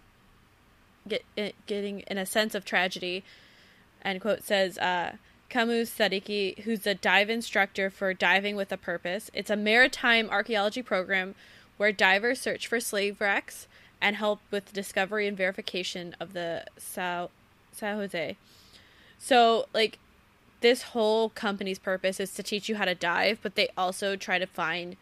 get 1.08 1.24
getting 1.66 2.02
in 2.02 2.20
a 2.20 2.26
sense 2.28 2.54
of 2.54 2.64
tragedy. 2.64 3.24
End 4.04 4.22
quote 4.22 4.44
says 4.44 4.78
uh, 4.78 5.14
Kamau 5.50 5.82
Sadiki, 5.82 6.60
who's 6.60 6.86
a 6.86 6.94
dive 6.94 7.32
instructor 7.32 7.90
for 7.90 8.14
Diving 8.14 8.56
with 8.56 8.72
a 8.72 8.78
Purpose. 8.78 9.32
It's 9.34 9.50
a 9.50 9.56
maritime 9.56 10.30
archaeology 10.30 10.84
program 10.84 11.34
where 11.78 11.92
divers 11.92 12.40
search 12.40 12.68
for 12.68 12.80
slave 12.80 13.20
wrecks 13.20 13.68
and 14.00 14.16
help 14.16 14.42
with 14.52 14.74
discovery 14.74 15.28
and 15.28 15.36
verification 15.36 16.16
of 16.20 16.34
the 16.34 16.66
Sao 16.78 17.32
Sao 17.72 17.96
Jose. 17.96 18.38
So, 19.20 19.68
like, 19.74 20.00
this 20.62 20.82
whole 20.84 21.30
company's 21.30 21.80
purpose 21.80 22.20
is 22.20 22.34
to 22.34 22.44
teach 22.44 22.68
you 22.70 22.76
how 22.76 22.86
to 22.86 22.96
dive, 22.96 23.40
but 23.42 23.56
they 23.56 23.70
also 23.78 24.16
try 24.16 24.40
to 24.40 24.48
find 24.48 24.96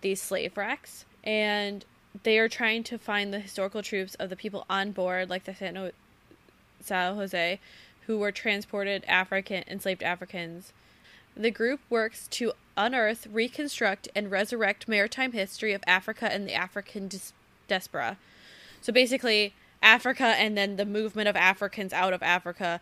these 0.00 0.20
slave 0.20 0.56
wrecks. 0.56 1.04
And 1.24 1.84
they 2.22 2.38
are 2.38 2.48
trying 2.48 2.82
to 2.84 2.98
find 2.98 3.32
the 3.32 3.40
historical 3.40 3.82
truths 3.82 4.14
of 4.16 4.30
the 4.30 4.36
people 4.36 4.64
on 4.68 4.92
board, 4.92 5.30
like 5.30 5.44
the 5.44 5.54
San 5.54 5.76
Ho- 5.76 5.92
Sao 6.82 7.14
Jose, 7.14 7.60
who 8.06 8.18
were 8.18 8.32
transported 8.32 9.04
African 9.06 9.64
enslaved 9.66 10.02
Africans. 10.02 10.72
The 11.36 11.50
group 11.50 11.80
works 11.88 12.26
to 12.28 12.52
unearth, 12.76 13.26
reconstruct, 13.30 14.08
and 14.14 14.30
resurrect 14.30 14.88
maritime 14.88 15.32
history 15.32 15.72
of 15.72 15.84
Africa 15.86 16.32
and 16.32 16.48
the 16.48 16.54
African 16.54 17.08
dis- 17.08 17.32
diaspora. 17.68 18.16
So 18.80 18.92
basically, 18.92 19.54
Africa 19.82 20.24
and 20.24 20.56
then 20.56 20.76
the 20.76 20.86
movement 20.86 21.28
of 21.28 21.36
Africans 21.36 21.92
out 21.92 22.12
of 22.12 22.22
Africa. 22.22 22.80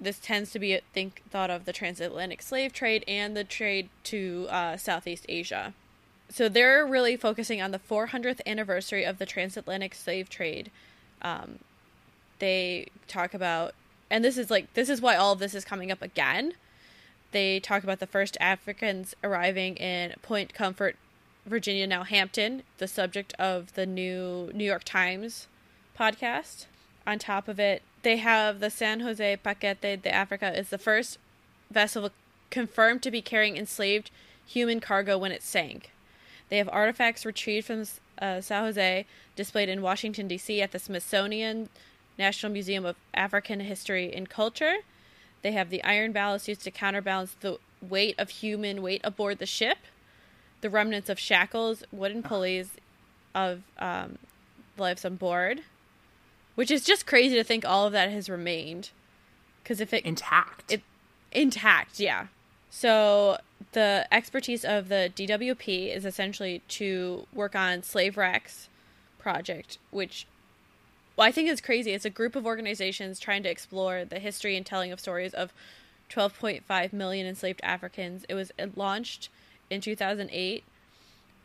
This 0.00 0.18
tends 0.18 0.52
to 0.52 0.58
be 0.58 0.78
think 0.92 1.22
thought 1.30 1.50
of 1.50 1.64
the 1.64 1.72
transatlantic 1.72 2.42
slave 2.42 2.72
trade 2.72 3.04
and 3.08 3.36
the 3.36 3.44
trade 3.44 3.88
to 4.04 4.46
uh, 4.50 4.76
Southeast 4.76 5.26
Asia. 5.28 5.74
So 6.30 6.48
they're 6.48 6.86
really 6.86 7.16
focusing 7.16 7.60
on 7.62 7.70
the 7.70 7.78
400th 7.78 8.40
anniversary 8.46 9.04
of 9.04 9.18
the 9.18 9.26
transatlantic 9.26 9.94
slave 9.94 10.28
trade. 10.28 10.70
Um, 11.22 11.58
they 12.38 12.88
talk 13.08 13.34
about, 13.34 13.74
and 14.10 14.24
this 14.24 14.38
is 14.38 14.50
like 14.50 14.72
this 14.74 14.88
is 14.88 15.00
why 15.00 15.16
all 15.16 15.32
of 15.32 15.38
this 15.38 15.54
is 15.54 15.64
coming 15.64 15.90
up 15.90 16.02
again. 16.02 16.54
They 17.32 17.60
talk 17.60 17.82
about 17.82 17.98
the 17.98 18.06
first 18.06 18.36
Africans 18.40 19.14
arriving 19.22 19.76
in 19.76 20.14
Point 20.22 20.54
Comfort, 20.54 20.96
Virginia, 21.44 21.86
now 21.86 22.04
Hampton, 22.04 22.62
the 22.78 22.88
subject 22.88 23.34
of 23.38 23.74
the 23.74 23.86
new 23.86 24.50
New 24.54 24.64
York 24.64 24.84
Times 24.84 25.46
podcast. 25.98 26.66
On 27.06 27.18
top 27.18 27.48
of 27.48 27.58
it, 27.58 27.82
they 28.02 28.16
have 28.18 28.60
the 28.60 28.70
San 28.70 29.00
Jose 29.00 29.36
Paquete 29.36 30.02
de 30.02 30.14
Africa 30.14 30.56
is 30.56 30.68
the 30.68 30.78
first 30.78 31.18
vessel 31.70 32.10
confirmed 32.50 33.02
to 33.02 33.10
be 33.10 33.22
carrying 33.22 33.56
enslaved 33.56 34.10
human 34.46 34.80
cargo 34.80 35.18
when 35.18 35.32
it 35.32 35.42
sank. 35.42 35.90
They 36.48 36.58
have 36.58 36.68
artifacts 36.70 37.26
retrieved 37.26 37.66
from 37.66 37.84
uh, 38.20 38.40
San 38.40 38.64
Jose 38.64 39.06
displayed 39.36 39.68
in 39.68 39.82
Washington, 39.82 40.28
D.C. 40.28 40.62
at 40.62 40.72
the 40.72 40.78
Smithsonian 40.78 41.68
National 42.18 42.50
Museum 42.52 42.84
of 42.84 42.96
African 43.14 43.60
History 43.60 44.12
and 44.12 44.28
Culture. 44.28 44.76
They 45.42 45.52
have 45.52 45.70
the 45.70 45.84
iron 45.84 46.12
ballast 46.12 46.48
used 46.48 46.62
to 46.62 46.70
counterbalance 46.70 47.36
the 47.40 47.58
weight 47.80 48.16
of 48.18 48.30
human 48.30 48.82
weight 48.82 49.00
aboard 49.04 49.38
the 49.38 49.46
ship, 49.46 49.78
the 50.62 50.70
remnants 50.70 51.08
of 51.08 51.18
shackles, 51.18 51.84
wooden 51.92 52.22
pulleys 52.22 52.70
of 53.34 53.62
um, 53.78 54.18
lives 54.76 55.04
on 55.04 55.16
board, 55.16 55.60
which 56.58 56.72
is 56.72 56.82
just 56.82 57.06
crazy 57.06 57.36
to 57.36 57.44
think 57.44 57.64
all 57.64 57.86
of 57.86 57.92
that 57.92 58.10
has 58.10 58.28
remained. 58.28 58.90
Because 59.62 59.80
if 59.80 59.94
it 59.94 60.04
Intact. 60.04 60.72
it 60.72 60.82
intact 61.30 62.00
yeah 62.00 62.26
so 62.70 63.36
the 63.72 64.08
expertise 64.10 64.64
of 64.64 64.88
the 64.88 65.12
dwp 65.14 65.94
is 65.94 66.06
essentially 66.06 66.62
to 66.68 67.26
work 67.32 67.54
on 67.54 67.82
slave 67.82 68.16
wrecks 68.16 68.68
project 69.18 69.78
which 69.90 70.26
well 71.16 71.26
i 71.26 71.30
think 71.30 71.48
is 71.48 71.60
crazy 71.60 71.92
it's 71.92 72.06
a 72.06 72.10
group 72.10 72.34
of 72.34 72.46
organizations 72.46 73.20
trying 73.20 73.42
to 73.42 73.50
explore 73.50 74.06
the 74.06 74.18
history 74.18 74.56
and 74.56 74.64
telling 74.64 74.90
of 74.90 74.98
stories 74.98 75.34
of 75.34 75.52
12.5 76.10 76.92
million 76.94 77.26
enslaved 77.26 77.60
africans 77.62 78.24
it 78.28 78.34
was 78.34 78.50
launched 78.74 79.28
in 79.68 79.82
2008 79.82 80.64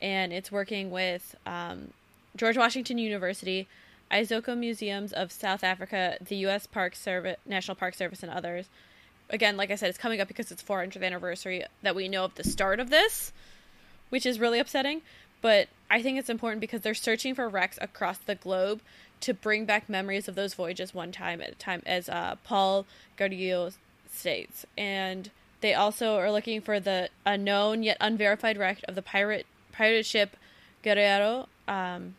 and 0.01 0.31
it's 0.31 0.49
working 0.49 0.91
with 0.91 1.35
um, 1.45 1.89
george 2.37 2.57
washington 2.57 2.97
university 2.97 3.67
Iziko 4.11 4.57
Museums 4.57 5.11
of 5.13 5.31
South 5.31 5.63
Africa, 5.63 6.17
the 6.25 6.35
U.S. 6.37 6.67
Park 6.67 6.95
Service, 6.95 7.37
National 7.45 7.75
Park 7.75 7.95
Service, 7.95 8.23
and 8.23 8.31
others. 8.31 8.67
Again, 9.29 9.57
like 9.57 9.71
I 9.71 9.75
said, 9.75 9.89
it's 9.89 9.97
coming 9.97 10.21
up 10.21 10.27
because 10.27 10.51
it's 10.51 10.61
400th 10.61 11.03
anniversary 11.03 11.65
that 11.81 11.95
we 11.95 12.07
know 12.07 12.25
of 12.25 12.35
the 12.35 12.43
start 12.43 12.79
of 12.79 12.89
this, 12.89 13.31
which 14.09 14.25
is 14.25 14.39
really 14.39 14.59
upsetting. 14.59 15.01
But 15.41 15.67
I 15.89 16.01
think 16.01 16.17
it's 16.17 16.29
important 16.29 16.61
because 16.61 16.81
they're 16.81 16.93
searching 16.93 17.35
for 17.35 17.49
wrecks 17.49 17.77
across 17.81 18.17
the 18.17 18.35
globe 18.35 18.81
to 19.21 19.33
bring 19.33 19.65
back 19.65 19.89
memories 19.89 20.27
of 20.27 20.35
those 20.35 20.53
voyages 20.53 20.93
one 20.93 21.11
time 21.11 21.41
at 21.41 21.51
a 21.51 21.55
time, 21.55 21.81
as 21.85 22.09
uh, 22.09 22.35
Paul 22.43 22.85
Gardullo 23.17 23.73
states. 24.11 24.65
And 24.77 25.31
they 25.61 25.73
also 25.73 26.17
are 26.17 26.31
looking 26.31 26.61
for 26.61 26.79
the 26.79 27.09
unknown 27.25 27.83
yet 27.83 27.97
unverified 28.01 28.57
wreck 28.57 28.79
of 28.87 28.95
the 28.95 29.01
pirate 29.01 29.45
pirate 29.71 30.05
ship 30.05 30.35
Guerrero. 30.83 31.47
Um, 31.67 32.15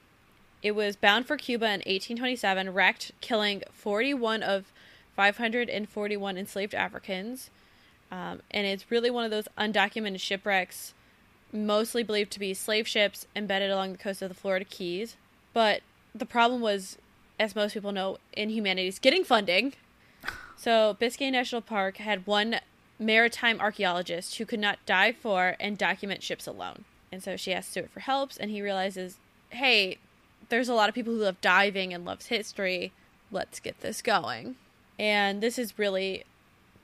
it 0.65 0.75
was 0.75 0.97
bound 0.97 1.27
for 1.27 1.37
Cuba 1.37 1.67
in 1.67 1.81
1827, 1.81 2.73
wrecked, 2.73 3.13
killing 3.21 3.63
41 3.71 4.43
of 4.43 4.73
541 5.15 6.39
enslaved 6.39 6.75
Africans. 6.75 7.51
Um, 8.11 8.41
and 8.51 8.67
it's 8.67 8.91
really 8.91 9.11
one 9.11 9.27
of 9.27 9.31
those 9.31 9.47
undocumented 9.59 10.21
shipwrecks, 10.21 10.95
mostly 11.53 12.03
believed 12.03 12.31
to 12.33 12.41
be 12.41 12.55
slave 12.55 12.89
ships 12.89 13.27
embedded 13.37 13.71
along 13.71 13.93
the 13.93 13.99
coast 13.99 14.23
of 14.23 14.31
the 14.31 14.35
Florida 14.35 14.65
Keys. 14.65 15.17
But 15.53 15.83
the 16.15 16.25
problem 16.25 16.63
was, 16.63 16.97
as 17.39 17.55
most 17.55 17.75
people 17.75 17.93
know, 17.93 18.17
in 18.33 18.49
humanities, 18.49 18.99
getting 18.99 19.23
funding. 19.23 19.75
So 20.57 20.97
Biscayne 20.99 21.33
National 21.33 21.61
Park 21.61 21.99
had 21.99 22.27
one 22.27 22.61
maritime 22.99 23.61
archaeologist 23.61 24.37
who 24.37 24.47
could 24.47 24.61
not 24.61 24.79
dive 24.87 25.17
for 25.17 25.57
and 25.61 25.77
document 25.77 26.23
ships 26.23 26.47
alone. 26.47 26.85
And 27.13 27.23
so 27.23 27.37
she 27.37 27.53
asks 27.53 27.73
Stewart 27.73 27.91
for 27.91 28.01
help, 28.01 28.31
and 28.41 28.51
he 28.51 28.63
realizes, 28.63 29.19
hey, 29.51 29.99
there's 30.49 30.69
a 30.69 30.75
lot 30.75 30.89
of 30.89 30.95
people 30.95 31.13
who 31.13 31.21
love 31.21 31.41
diving 31.41 31.93
and 31.93 32.05
loves 32.05 32.27
history. 32.27 32.93
Let's 33.31 33.61
get 33.61 33.81
this 33.81 34.03
going. 34.03 34.57
And 34.99 35.41
this 35.41 35.59
is 35.59 35.79
really 35.79 36.25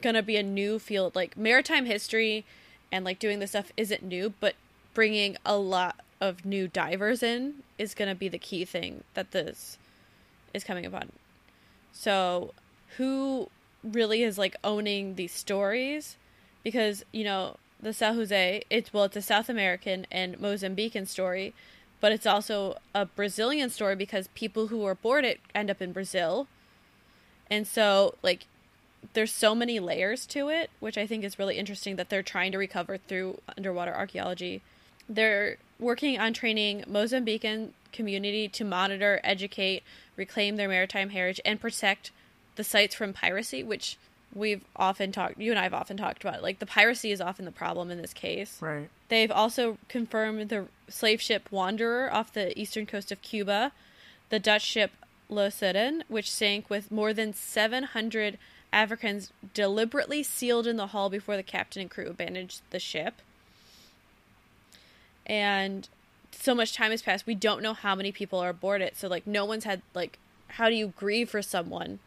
gonna 0.03 0.23
be 0.23 0.37
a 0.37 0.43
new 0.43 0.79
field. 0.79 1.15
Like 1.15 1.37
maritime 1.37 1.87
history 1.87 2.45
and 2.91 3.05
like 3.05 3.19
doing 3.19 3.39
this 3.39 3.51
stuff 3.51 3.73
isn't 3.77 4.03
new, 4.03 4.35
but 4.41 4.55
bringing 4.95 5.37
a 5.45 5.57
lot 5.57 6.01
of 6.21 6.45
new 6.45 6.69
divers 6.69 7.23
in 7.23 7.63
is 7.79 7.95
gonna 7.95 8.15
be 8.15 8.29
the 8.29 8.39
key 8.39 8.65
thing 8.65 9.05
that 9.15 9.31
this 9.31 9.79
is 10.53 10.65
coming 10.65 10.85
upon. 10.85 11.13
So, 11.93 12.55
who 12.97 13.49
really 13.83 14.23
is 14.23 14.39
like 14.39 14.57
owning 14.63 15.15
these 15.15 15.33
stories? 15.33 16.17
Because 16.63 17.05
you 17.13 17.25
know 17.25 17.57
the 17.81 17.93
San 17.93 18.15
Jose, 18.15 18.63
it's 18.69 18.93
well, 18.93 19.05
it's 19.05 19.17
a 19.17 19.23
South 19.23 19.49
American 19.49 20.07
and 20.11 20.39
Mozambican 20.39 21.07
story, 21.07 21.55
but 22.01 22.13
it's 22.13 22.27
also 22.27 22.77
a 22.95 23.07
Brazilian 23.07 23.71
story 23.71 23.97
because 23.97 24.29
people 24.29 24.69
who 24.69 24.85
are 24.87 24.93
aboard 24.93 25.25
it 25.25 25.41
end 25.55 25.71
up 25.71 25.83
in 25.83 25.93
Brazil. 25.93 26.49
And 27.51 27.67
so, 27.67 28.15
like, 28.23 28.47
there's 29.15 29.33
so 29.33 29.55
many 29.55 29.81
layers 29.81 30.27
to 30.27 30.49
it, 30.49 30.71
which 30.81 30.97
I 30.97 31.07
think 31.07 31.25
is 31.25 31.39
really 31.39 31.59
interesting 31.59 31.97
that 31.97 32.09
they're 32.09 32.23
trying 32.23 32.53
to 32.53 32.59
recover 32.59 32.97
through 32.97 33.41
underwater 33.57 33.95
archaeology. 33.95 34.63
They're 35.09 35.57
working 35.79 36.19
on 36.19 36.33
training 36.33 36.85
Mozambican 36.89 37.71
community 37.93 38.49
to 38.49 38.65
monitor, 38.65 39.21
educate, 39.25 39.83
reclaim 40.17 40.57
their 40.57 40.69
maritime 40.69 41.11
heritage, 41.11 41.41
and 41.45 41.61
protect 41.61 42.13
the 42.57 42.65
sites 42.65 42.95
from 42.95 43.13
piracy, 43.13 43.63
which 43.63 43.97
we've 44.35 44.63
often 44.77 45.11
talked 45.11 45.39
you 45.39 45.51
and 45.51 45.59
I've 45.59 45.75
often 45.75 45.97
talked 45.97 46.23
about. 46.23 46.43
Like 46.43 46.59
the 46.59 46.67
piracy 46.67 47.11
is 47.11 47.21
often 47.21 47.45
the 47.45 47.53
problem 47.53 47.91
in 47.91 48.01
this 48.01 48.13
case. 48.13 48.59
right. 48.61 48.89
They've 49.11 49.31
also 49.31 49.77
confirmed 49.89 50.49
the 50.49 50.69
slave 50.89 51.21
ship 51.21 51.49
Wanderer 51.51 52.13
off 52.13 52.33
the 52.33 52.59
eastern 52.59 52.87
coast 52.87 53.11
of 53.11 53.21
Cuba, 53.23 53.73
the 54.29 54.39
Dutch 54.39 54.63
ship 54.63 54.93
Leusden, 55.29 56.03
which 56.07 56.31
sank 56.31 56.71
with 56.71 56.93
more 56.93 57.13
than 57.13 57.35
700 57.35 58.39
Africans 58.73 59.33
deliberately 59.53 60.23
sealed 60.23 60.69
in 60.69 60.77
the 60.77 60.89
hull 60.89 61.11
before 61.11 61.37
the 61.37 61.43
captain 61.43 61.83
and 61.83 61.91
crew 61.91 62.07
abandoned 62.07 62.61
the 62.71 62.79
ship. 62.79 63.15
And 65.27 65.89
so 66.31 66.55
much 66.55 66.73
time 66.73 66.93
has 66.93 67.03
passed. 67.03 67.27
We 67.27 67.35
don't 67.35 67.63
know 67.63 67.75
how 67.75 67.97
many 67.97 68.13
people 68.13 68.39
are 68.39 68.51
aboard 68.51 68.81
it. 68.81 68.97
So 68.97 69.09
like 69.09 69.27
no 69.27 69.45
one's 69.45 69.65
had 69.65 69.83
like 69.93 70.21
how 70.55 70.69
do 70.69 70.77
you 70.77 70.93
grieve 70.97 71.29
for 71.31 71.43
someone 71.43 71.99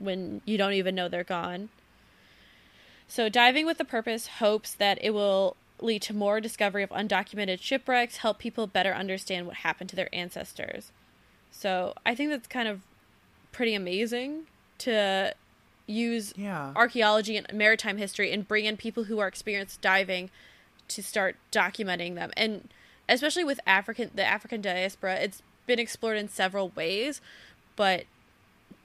when 0.00 0.42
you 0.44 0.58
don't 0.58 0.72
even 0.72 0.96
know 0.96 1.08
they're 1.08 1.22
gone? 1.22 1.68
So 3.06 3.28
diving 3.28 3.66
with 3.66 3.78
the 3.78 3.84
purpose 3.84 4.26
hopes 4.26 4.74
that 4.74 4.98
it 5.00 5.10
will 5.10 5.56
lead 5.82 6.02
to 6.02 6.14
more 6.14 6.40
discovery 6.40 6.82
of 6.82 6.90
undocumented 6.90 7.60
shipwrecks, 7.60 8.18
help 8.18 8.38
people 8.38 8.66
better 8.66 8.92
understand 8.94 9.46
what 9.46 9.56
happened 9.56 9.90
to 9.90 9.96
their 9.96 10.14
ancestors. 10.14 10.92
So 11.50 11.94
I 12.06 12.14
think 12.14 12.30
that's 12.30 12.46
kind 12.48 12.68
of 12.68 12.82
pretty 13.52 13.74
amazing 13.74 14.46
to 14.78 15.34
use 15.86 16.32
Yeah. 16.36 16.72
archaeology 16.76 17.36
and 17.36 17.52
maritime 17.52 17.96
history 17.98 18.32
and 18.32 18.46
bring 18.46 18.64
in 18.64 18.76
people 18.76 19.04
who 19.04 19.18
are 19.18 19.26
experienced 19.26 19.80
diving 19.80 20.30
to 20.88 21.02
start 21.02 21.36
documenting 21.52 22.14
them 22.14 22.30
and 22.36 22.68
especially 23.08 23.42
with 23.42 23.58
african 23.66 24.10
the 24.14 24.24
african 24.24 24.60
diaspora 24.60 25.16
it's 25.16 25.42
been 25.66 25.78
explored 25.80 26.16
in 26.16 26.28
several 26.28 26.68
ways 26.70 27.20
but 27.74 28.04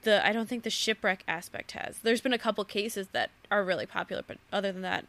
the 0.02 0.24
i 0.26 0.32
don't 0.32 0.48
think 0.48 0.64
the 0.64 0.70
shipwreck 0.70 1.22
aspect 1.28 1.72
has 1.72 1.98
there's 2.00 2.20
been 2.20 2.32
a 2.32 2.38
couple 2.38 2.64
cases 2.64 3.08
that 3.12 3.30
are 3.52 3.64
really 3.64 3.86
popular 3.86 4.22
but 4.26 4.38
other 4.52 4.72
than 4.72 4.82
that 4.82 5.04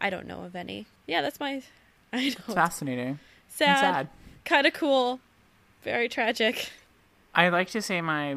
i 0.00 0.10
don't 0.10 0.26
know 0.26 0.42
of 0.44 0.54
any 0.56 0.86
yeah 1.06 1.20
that's 1.22 1.40
my 1.40 1.62
i 2.12 2.18
It's 2.20 2.48
know 2.48 2.54
fascinating. 2.54 3.06
and 3.08 3.18
sad, 3.48 3.80
sad. 3.80 4.08
kind 4.44 4.66
of 4.66 4.72
cool 4.74 5.20
very 5.82 6.08
tragic 6.08 6.70
I 7.36 7.48
like 7.48 7.68
to 7.70 7.82
say 7.82 8.00
my 8.00 8.36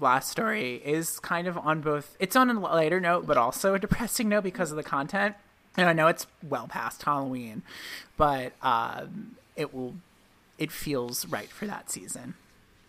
last 0.00 0.30
story 0.30 0.80
is 0.84 1.18
kind 1.18 1.48
of 1.48 1.58
on 1.58 1.80
both. 1.80 2.16
It's 2.20 2.36
on 2.36 2.48
a 2.48 2.52
lighter 2.60 3.00
note, 3.00 3.26
but 3.26 3.36
also 3.36 3.74
a 3.74 3.80
depressing 3.80 4.28
note 4.28 4.44
because 4.44 4.70
of 4.70 4.76
the 4.76 4.84
content. 4.84 5.34
And 5.76 5.88
I 5.88 5.92
know 5.92 6.06
it's 6.06 6.28
well 6.48 6.68
past 6.68 7.02
Halloween, 7.02 7.62
but 8.16 8.52
um, 8.62 9.34
it 9.56 9.74
will. 9.74 9.94
It 10.56 10.70
feels 10.70 11.26
right 11.26 11.48
for 11.48 11.66
that 11.66 11.90
season. 11.90 12.34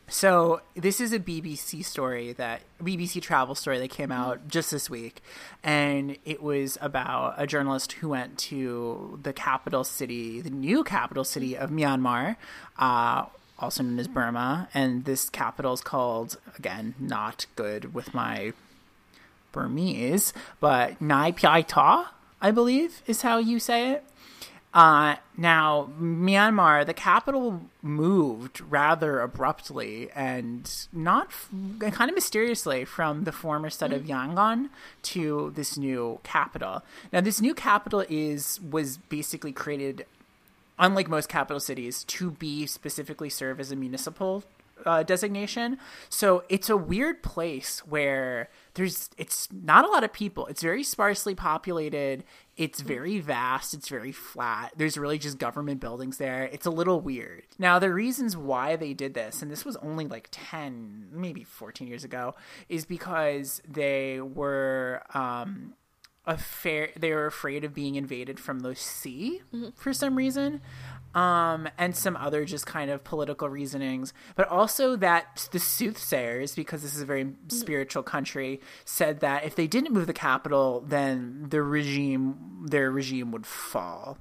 So 0.10 0.62
this 0.76 1.00
is 1.00 1.14
a 1.14 1.20
BBC 1.20 1.86
story 1.86 2.34
that 2.34 2.62
BBC 2.82 3.22
travel 3.22 3.54
story 3.54 3.78
that 3.80 3.90
came 3.90 4.12
out 4.12 4.40
mm-hmm. 4.40 4.50
just 4.50 4.72
this 4.72 4.90
week, 4.90 5.22
and 5.64 6.18
it 6.26 6.42
was 6.42 6.78
about 6.82 7.36
a 7.38 7.46
journalist 7.46 7.94
who 7.94 8.10
went 8.10 8.38
to 8.40 9.20
the 9.22 9.34
capital 9.34 9.84
city, 9.84 10.42
the 10.42 10.50
new 10.50 10.84
capital 10.84 11.24
city 11.24 11.54
mm-hmm. 11.54 11.64
of 11.64 11.70
Myanmar, 11.70 12.38
uh, 12.78 13.26
also 13.60 13.84
known 13.84 14.00
as 14.00 14.08
mm-hmm. 14.08 14.16
Burma, 14.16 14.70
and 14.74 15.06
this 15.06 15.30
capital 15.30 15.74
is 15.74 15.82
called 15.82 16.38
again 16.58 16.96
not 17.00 17.46
good 17.56 17.94
with 17.94 18.14
my 18.14 18.54
Burmese, 19.52 20.34
but 20.60 21.00
Nai 21.00 21.32
Pai 21.32 21.64
Ta, 21.64 22.14
I 22.42 22.52
believe 22.52 23.04
is 23.06 23.22
how 23.22 23.38
you 23.38 23.60
say 23.60 23.92
it. 23.92 24.04
Uh, 24.72 25.16
now, 25.36 25.90
Myanmar, 26.00 26.86
the 26.86 26.94
capital 26.94 27.62
moved 27.82 28.62
rather 28.62 29.20
abruptly 29.20 30.12
and 30.12 30.88
not 30.94 31.32
kind 31.80 32.10
of 32.10 32.14
mysteriously 32.14 32.86
from 32.86 33.24
the 33.24 33.32
former 33.32 33.72
state 33.72 33.94
of 33.94 34.04
Yangon 34.04 34.70
to 35.02 35.52
this 35.56 35.76
new 35.76 36.20
capital. 36.24 36.84
Now, 37.12 37.22
this 37.22 37.42
new 37.42 37.56
capital 37.56 38.06
is 38.10 38.60
was 38.62 38.98
basically 38.98 39.52
created, 39.52 40.06
unlike 40.78 41.10
most 41.10 41.30
capital 41.30 41.60
cities, 41.60 42.04
to 42.04 42.30
be 42.30 42.68
specifically 42.68 43.30
serve 43.30 43.60
as 43.60 43.72
a 43.72 43.76
municipal 43.76 44.44
uh, 44.86 45.04
designation. 45.04 45.78
So 46.10 46.44
it's 46.50 46.70
a 46.70 46.78
weird 46.78 47.24
place 47.24 47.80
where 47.80 48.50
there's 48.76 49.10
it's 49.18 49.48
not 49.52 49.86
a 49.86 49.90
lot 49.90 50.04
of 50.04 50.14
people. 50.14 50.48
It's 50.48 50.62
very 50.62 50.84
sparsely 50.84 51.36
populated. 51.36 52.24
It's 52.60 52.82
very 52.82 53.20
vast. 53.20 53.74
It's 53.74 53.88
very 53.88 54.12
flat. 54.12 54.74
There's 54.76 54.98
really 54.98 55.18
just 55.18 55.38
government 55.38 55.80
buildings 55.80 56.18
there. 56.18 56.44
It's 56.52 56.66
a 56.66 56.70
little 56.70 57.00
weird. 57.00 57.44
Now 57.58 57.80
the 57.80 57.94
reasons 57.94 58.36
why 58.36 58.76
they 58.76 58.94
did 58.94 59.14
this, 59.14 59.42
and 59.42 59.50
this 59.50 59.64
was 59.64 59.78
only 59.78 60.06
like 60.08 60.28
ten, 60.30 61.08
maybe 61.10 61.46
fourteen 61.46 61.88
years 61.88 62.04
ago, 62.04 62.36
is 62.68 62.84
because 62.84 63.62
they 63.66 64.20
were 64.20 65.02
um, 65.14 65.74
affair 66.30 66.92
they 66.96 67.12
were 67.12 67.26
afraid 67.26 67.64
of 67.66 67.74
being 67.74 67.96
invaded 67.96 68.40
from 68.40 68.60
the 68.60 68.76
sea 68.76 69.42
for 69.76 69.92
some 69.94 70.16
reason. 70.16 70.62
Um 71.16 71.68
and 71.78 71.96
some 71.96 72.16
other 72.16 72.46
just 72.46 72.68
kind 72.68 72.92
of 72.92 73.04
political 73.04 73.50
reasonings. 73.50 74.14
But 74.36 74.48
also 74.48 74.96
that 74.98 75.50
the 75.52 75.60
soothsayers 75.60 76.56
because 76.56 76.84
this 76.84 76.96
is 76.96 77.02
a 77.02 77.06
very 77.06 77.34
spiritual 77.48 78.04
country 78.04 78.62
said 78.86 79.20
that 79.22 79.44
if 79.44 79.56
they 79.56 79.68
didn't 79.68 79.92
move 79.92 80.08
the 80.08 80.14
capital 80.14 80.84
then 80.88 81.48
the 81.50 81.64
regime 81.64 82.66
their 82.70 82.92
regime 82.92 83.32
would 83.32 83.48
fall 83.48 84.18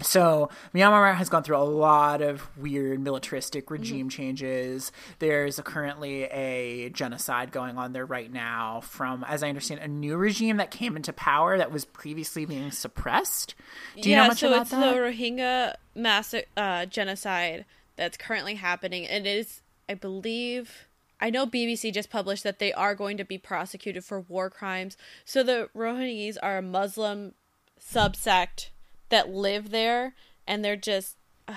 so 0.00 0.48
Myanmar 0.74 1.14
has 1.14 1.28
gone 1.28 1.42
through 1.42 1.58
a 1.58 1.64
lot 1.64 2.22
of 2.22 2.48
weird 2.56 3.00
militaristic 3.00 3.70
regime 3.70 4.08
changes. 4.08 4.90
There's 5.18 5.58
a, 5.58 5.62
currently 5.62 6.24
a 6.24 6.88
genocide 6.90 7.52
going 7.52 7.76
on 7.76 7.92
there 7.92 8.06
right 8.06 8.32
now 8.32 8.80
from, 8.80 9.24
as 9.24 9.42
I 9.42 9.48
understand, 9.48 9.80
a 9.80 9.88
new 9.88 10.16
regime 10.16 10.56
that 10.56 10.70
came 10.70 10.96
into 10.96 11.12
power 11.12 11.58
that 11.58 11.70
was 11.70 11.84
previously 11.84 12.46
being 12.46 12.70
suppressed. 12.70 13.54
Do 14.00 14.08
you 14.08 14.16
yeah, 14.16 14.22
know 14.22 14.28
much 14.28 14.38
so 14.38 14.48
about 14.48 14.62
it's 14.62 14.70
the 14.70 14.76
Rohingya 14.76 15.74
mass 15.94 16.34
uh, 16.56 16.86
genocide 16.86 17.66
that's 17.96 18.16
currently 18.16 18.54
happening, 18.54 19.06
and 19.06 19.26
it 19.26 19.36
is, 19.36 19.60
I 19.88 19.94
believe, 19.94 20.86
I 21.20 21.28
know 21.28 21.46
BBC 21.46 21.92
just 21.92 22.10
published 22.10 22.44
that 22.44 22.58
they 22.58 22.72
are 22.72 22.94
going 22.94 23.18
to 23.18 23.24
be 23.24 23.38
prosecuted 23.38 24.04
for 24.04 24.20
war 24.20 24.48
crimes. 24.48 24.96
So 25.24 25.42
the 25.42 25.68
Rohingyas 25.76 26.38
are 26.42 26.58
a 26.58 26.62
Muslim 26.62 27.34
subsect 27.78 28.70
that 29.12 29.32
live 29.32 29.70
there, 29.70 30.14
and 30.46 30.64
they're 30.64 30.74
just, 30.74 31.14
uh, 31.46 31.54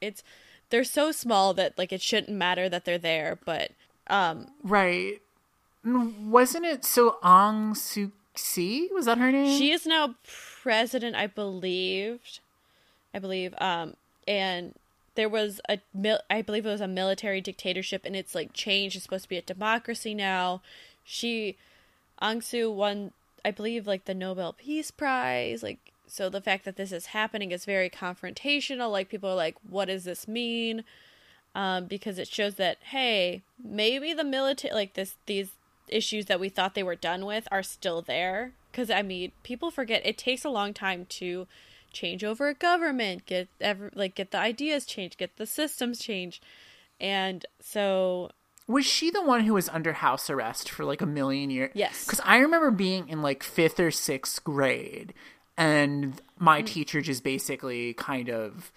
it's, 0.00 0.24
they're 0.70 0.82
so 0.84 1.12
small 1.12 1.54
that 1.54 1.78
like 1.78 1.92
it 1.92 2.02
shouldn't 2.02 2.36
matter 2.36 2.68
that 2.68 2.84
they're 2.84 2.98
there, 2.98 3.38
but 3.44 3.70
um, 4.08 4.48
Right. 4.62 5.22
Wasn't 5.84 6.64
it 6.64 6.84
so 6.84 7.18
Aung 7.22 7.72
Suu 7.72 8.10
Kyi? 8.34 8.88
Was 8.92 9.06
that 9.06 9.18
her 9.18 9.30
name? 9.30 9.56
She 9.58 9.70
is 9.70 9.86
now 9.86 10.16
president, 10.62 11.14
I 11.14 11.28
believed. 11.28 12.40
I 13.14 13.18
believe. 13.18 13.54
Um, 13.58 13.94
and 14.26 14.74
there 15.14 15.28
was 15.28 15.60
a, 15.68 15.78
mil- 15.94 16.20
I 16.28 16.42
believe 16.42 16.66
it 16.66 16.70
was 16.70 16.80
a 16.80 16.88
military 16.88 17.40
dictatorship, 17.40 18.04
and 18.04 18.14
it's 18.14 18.34
like 18.34 18.52
changed. 18.52 18.96
It's 18.96 19.04
supposed 19.04 19.24
to 19.24 19.28
be 19.28 19.38
a 19.38 19.42
democracy 19.42 20.14
now. 20.14 20.60
She, 21.04 21.56
Aung 22.20 22.38
Suu 22.38 22.72
won, 22.72 23.12
I 23.44 23.50
believe, 23.50 23.86
like 23.86 24.04
the 24.04 24.14
Nobel 24.14 24.52
Peace 24.52 24.90
Prize. 24.90 25.62
Like, 25.62 25.92
so 26.08 26.28
the 26.28 26.40
fact 26.40 26.64
that 26.64 26.76
this 26.76 26.92
is 26.92 27.06
happening 27.06 27.52
is 27.52 27.64
very 27.64 27.90
confrontational. 27.90 28.90
Like, 28.90 29.08
people 29.08 29.30
are 29.30 29.36
like, 29.36 29.56
what 29.68 29.86
does 29.86 30.04
this 30.04 30.26
mean? 30.26 30.84
Um, 31.54 31.86
because 31.86 32.18
it 32.18 32.28
shows 32.28 32.54
that 32.56 32.78
hey, 32.90 33.42
maybe 33.62 34.12
the 34.12 34.24
military, 34.24 34.74
like 34.74 34.94
this, 34.94 35.16
these 35.26 35.50
issues 35.88 36.26
that 36.26 36.38
we 36.38 36.48
thought 36.48 36.74
they 36.74 36.82
were 36.82 36.94
done 36.94 37.24
with 37.24 37.48
are 37.50 37.62
still 37.62 38.02
there. 38.02 38.52
Because 38.70 38.90
I 38.90 39.02
mean, 39.02 39.32
people 39.42 39.70
forget 39.70 40.02
it 40.04 40.18
takes 40.18 40.44
a 40.44 40.50
long 40.50 40.74
time 40.74 41.06
to 41.08 41.46
change 41.90 42.22
over 42.22 42.48
a 42.48 42.54
government, 42.54 43.24
get 43.24 43.48
ever 43.60 43.90
like 43.94 44.14
get 44.14 44.30
the 44.30 44.38
ideas 44.38 44.84
changed, 44.84 45.16
get 45.18 45.36
the 45.38 45.46
systems 45.46 45.98
changed, 46.00 46.44
and 47.00 47.46
so 47.60 48.30
Was 48.68 48.84
she 48.84 49.10
the 49.10 49.22
one 49.22 49.44
who 49.44 49.54
was 49.54 49.70
under 49.70 49.94
house 49.94 50.28
arrest 50.28 50.68
for 50.68 50.84
like 50.84 51.00
a 51.00 51.06
million 51.06 51.48
years? 51.50 51.72
Yes. 51.74 52.04
Because 52.04 52.20
I 52.22 52.36
remember 52.36 52.70
being 52.70 53.08
in 53.08 53.22
like 53.22 53.42
fifth 53.42 53.80
or 53.80 53.90
sixth 53.90 54.44
grade, 54.44 55.14
and 55.58 56.22
my 56.38 56.62
mm. 56.62 56.66
teacher 56.66 57.02
just 57.02 57.24
basically 57.24 57.92
kind 57.94 58.30
of 58.30 58.72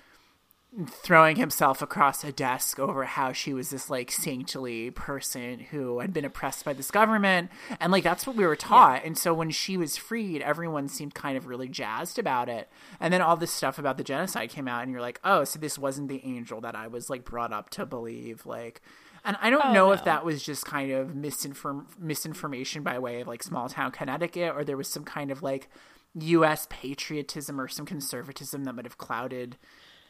throwing 0.88 1.36
himself 1.36 1.82
across 1.82 2.24
a 2.24 2.32
desk 2.32 2.80
over 2.80 3.04
how 3.04 3.34
she 3.34 3.54
was 3.54 3.72
this 3.72 3.90
like 3.90 4.10
saintly 4.10 4.90
person 4.90 5.60
who 5.60 6.00
had 6.00 6.14
been 6.14 6.24
oppressed 6.24 6.64
by 6.64 6.72
this 6.72 6.90
government. 6.90 7.52
And 7.82 7.92
like 7.92 8.06
that's 8.06 8.26
what 8.26 8.38
we 8.38 8.46
were 8.46 8.56
taught. 8.56 9.04
And 9.04 9.18
so 9.18 9.34
when 9.34 9.52
she 9.52 9.76
was 9.76 9.98
freed 9.98 10.42
everyone 10.42 10.88
seemed 10.88 11.14
kind 11.14 11.38
of 11.38 11.46
really 11.46 11.68
jazzed 11.68 12.18
about 12.18 12.48
it. 12.48 12.70
And 13.02 13.14
then 13.14 13.22
all 13.22 13.36
this 13.36 13.52
stuff 13.52 13.78
about 13.78 13.98
the 13.98 14.04
genocide 14.04 14.50
came 14.50 14.68
out 14.68 14.82
and 14.84 14.92
you're 14.92 15.02
like 15.02 15.20
oh 15.26 15.44
so 15.44 15.60
this 15.60 15.78
wasn't 15.78 16.08
the 16.08 16.24
angel 16.26 16.62
that 16.62 16.76
i 16.76 16.88
was 16.88 17.10
like 17.10 17.26
brought 17.26 17.52
up 17.52 17.70
to 17.72 17.86
believe 17.86 18.46
like 18.46 18.82
and 19.24 19.38
I 19.42 19.50
don't 19.50 19.66
Oh, 19.66 19.74
know 19.74 19.92
if 19.92 20.04
that 20.06 20.26
was 20.26 20.42
just 20.42 20.66
kind 20.66 20.92
of 20.92 21.10
misinform- 21.10 21.86
misinformation 22.00 22.82
by 22.82 22.98
way 22.98 23.22
of 23.22 23.28
like 23.28 23.44
small 23.44 23.70
town 23.70 23.92
Connecticut, 23.92 24.54
or 24.56 24.64
there 24.64 24.78
was 24.78 24.88
some 24.88 25.04
kind 25.04 25.32
of 25.32 25.44
like 25.44 25.70
U.S. 26.16 26.68
patriotism 26.70 27.60
or 27.60 27.68
some 27.68 27.86
conservatism 27.86 28.66
that 28.66 28.74
might 28.74 28.86
have 28.86 28.98
clouded 28.98 29.58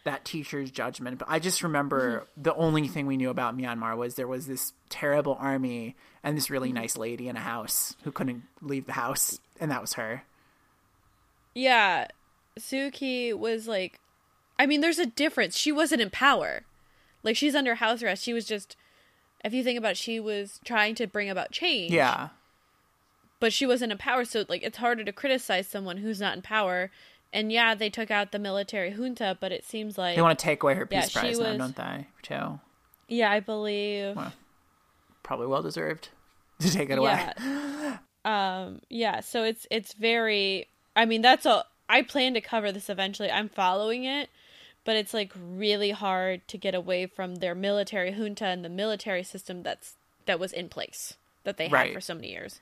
that 0.03 0.25
teacher's 0.25 0.71
judgment. 0.71 1.19
But 1.19 1.29
I 1.29 1.39
just 1.39 1.61
remember 1.63 2.11
mm-hmm. 2.11 2.41
the 2.41 2.55
only 2.55 2.87
thing 2.87 3.05
we 3.05 3.17
knew 3.17 3.29
about 3.29 3.57
Myanmar 3.57 3.95
was 3.95 4.15
there 4.15 4.27
was 4.27 4.47
this 4.47 4.73
terrible 4.89 5.37
army 5.39 5.95
and 6.23 6.35
this 6.35 6.49
really 6.49 6.71
nice 6.71 6.97
lady 6.97 7.27
in 7.27 7.35
a 7.35 7.41
house 7.41 7.95
who 8.03 8.11
couldn't 8.11 8.43
leave 8.61 8.85
the 8.85 8.93
house, 8.93 9.39
and 9.59 9.69
that 9.71 9.81
was 9.81 9.93
her. 9.93 10.23
yeah, 11.53 12.07
Suki 12.59 13.33
was 13.37 13.67
like, 13.67 13.99
I 14.59 14.65
mean, 14.65 14.81
there's 14.81 14.99
a 14.99 15.05
difference. 15.05 15.57
She 15.57 15.71
wasn't 15.71 16.01
in 16.01 16.09
power, 16.09 16.61
like 17.23 17.35
she's 17.35 17.55
under 17.55 17.75
house 17.75 18.03
arrest. 18.03 18.23
She 18.23 18.33
was 18.33 18.45
just, 18.45 18.75
if 19.43 19.53
you 19.53 19.63
think 19.63 19.77
about, 19.77 19.91
it, 19.91 19.97
she 19.97 20.19
was 20.19 20.59
trying 20.63 20.95
to 20.95 21.07
bring 21.07 21.29
about 21.29 21.51
change. 21.51 21.91
Yeah. 21.91 22.29
But 23.41 23.51
she 23.51 23.65
wasn't 23.65 23.91
in 23.91 23.97
power 23.97 24.23
so 24.23 24.45
like 24.47 24.63
it's 24.63 24.77
harder 24.77 25.03
to 25.03 25.11
criticize 25.11 25.67
someone 25.67 25.97
who's 25.97 26.21
not 26.21 26.35
in 26.37 26.41
power 26.41 26.89
and 27.33 27.49
yeah, 27.51 27.75
they 27.75 27.89
took 27.89 28.11
out 28.11 28.31
the 28.33 28.39
military 28.39 28.91
junta, 28.91 29.37
but 29.39 29.51
it 29.53 29.63
seems 29.65 29.97
like 29.97 30.17
They 30.17 30.21
want 30.21 30.37
to 30.37 30.43
take 30.43 30.63
away 30.63 30.75
her 30.75 30.85
peace 30.85 31.09
she 31.11 31.19
prize 31.19 31.39
now, 31.39 31.49
was- 31.51 31.57
don't 31.59 31.75
they? 31.77 32.07
Too. 32.23 32.59
yeah, 33.07 33.31
I 33.31 33.39
believe. 33.39 34.17
Well, 34.17 34.33
Probably 35.23 35.47
well 35.47 35.61
deserved 35.61 36.09
to 36.59 36.69
take 36.71 36.89
it 36.89 36.97
away. 36.97 37.11
Yeah. 37.39 37.97
um 38.25 38.81
yeah, 38.89 39.19
so 39.21 39.43
it's 39.43 39.65
it's 39.71 39.93
very 39.93 40.67
I 40.95 41.05
mean 41.05 41.21
that's 41.21 41.45
a 41.45 41.63
I 41.89 42.01
plan 42.01 42.33
to 42.35 42.41
cover 42.41 42.71
this 42.71 42.89
eventually. 42.89 43.31
I'm 43.31 43.49
following 43.49 44.03
it, 44.03 44.29
but 44.85 44.95
it's 44.95 45.13
like 45.13 45.31
really 45.35 45.91
hard 45.91 46.45
to 46.49 46.57
get 46.57 46.75
away 46.75 47.05
from 47.05 47.35
their 47.35 47.55
military 47.55 48.11
junta 48.11 48.45
and 48.45 48.63
the 48.63 48.69
military 48.69 49.23
system 49.23 49.63
that's 49.63 49.95
that 50.25 50.39
was 50.39 50.51
in 50.53 50.67
place 50.69 51.15
that 51.45 51.55
they 51.57 51.65
had 51.65 51.73
Right. 51.73 51.93
for 51.93 52.01
so 52.01 52.13
many 52.13 52.29
years. 52.31 52.59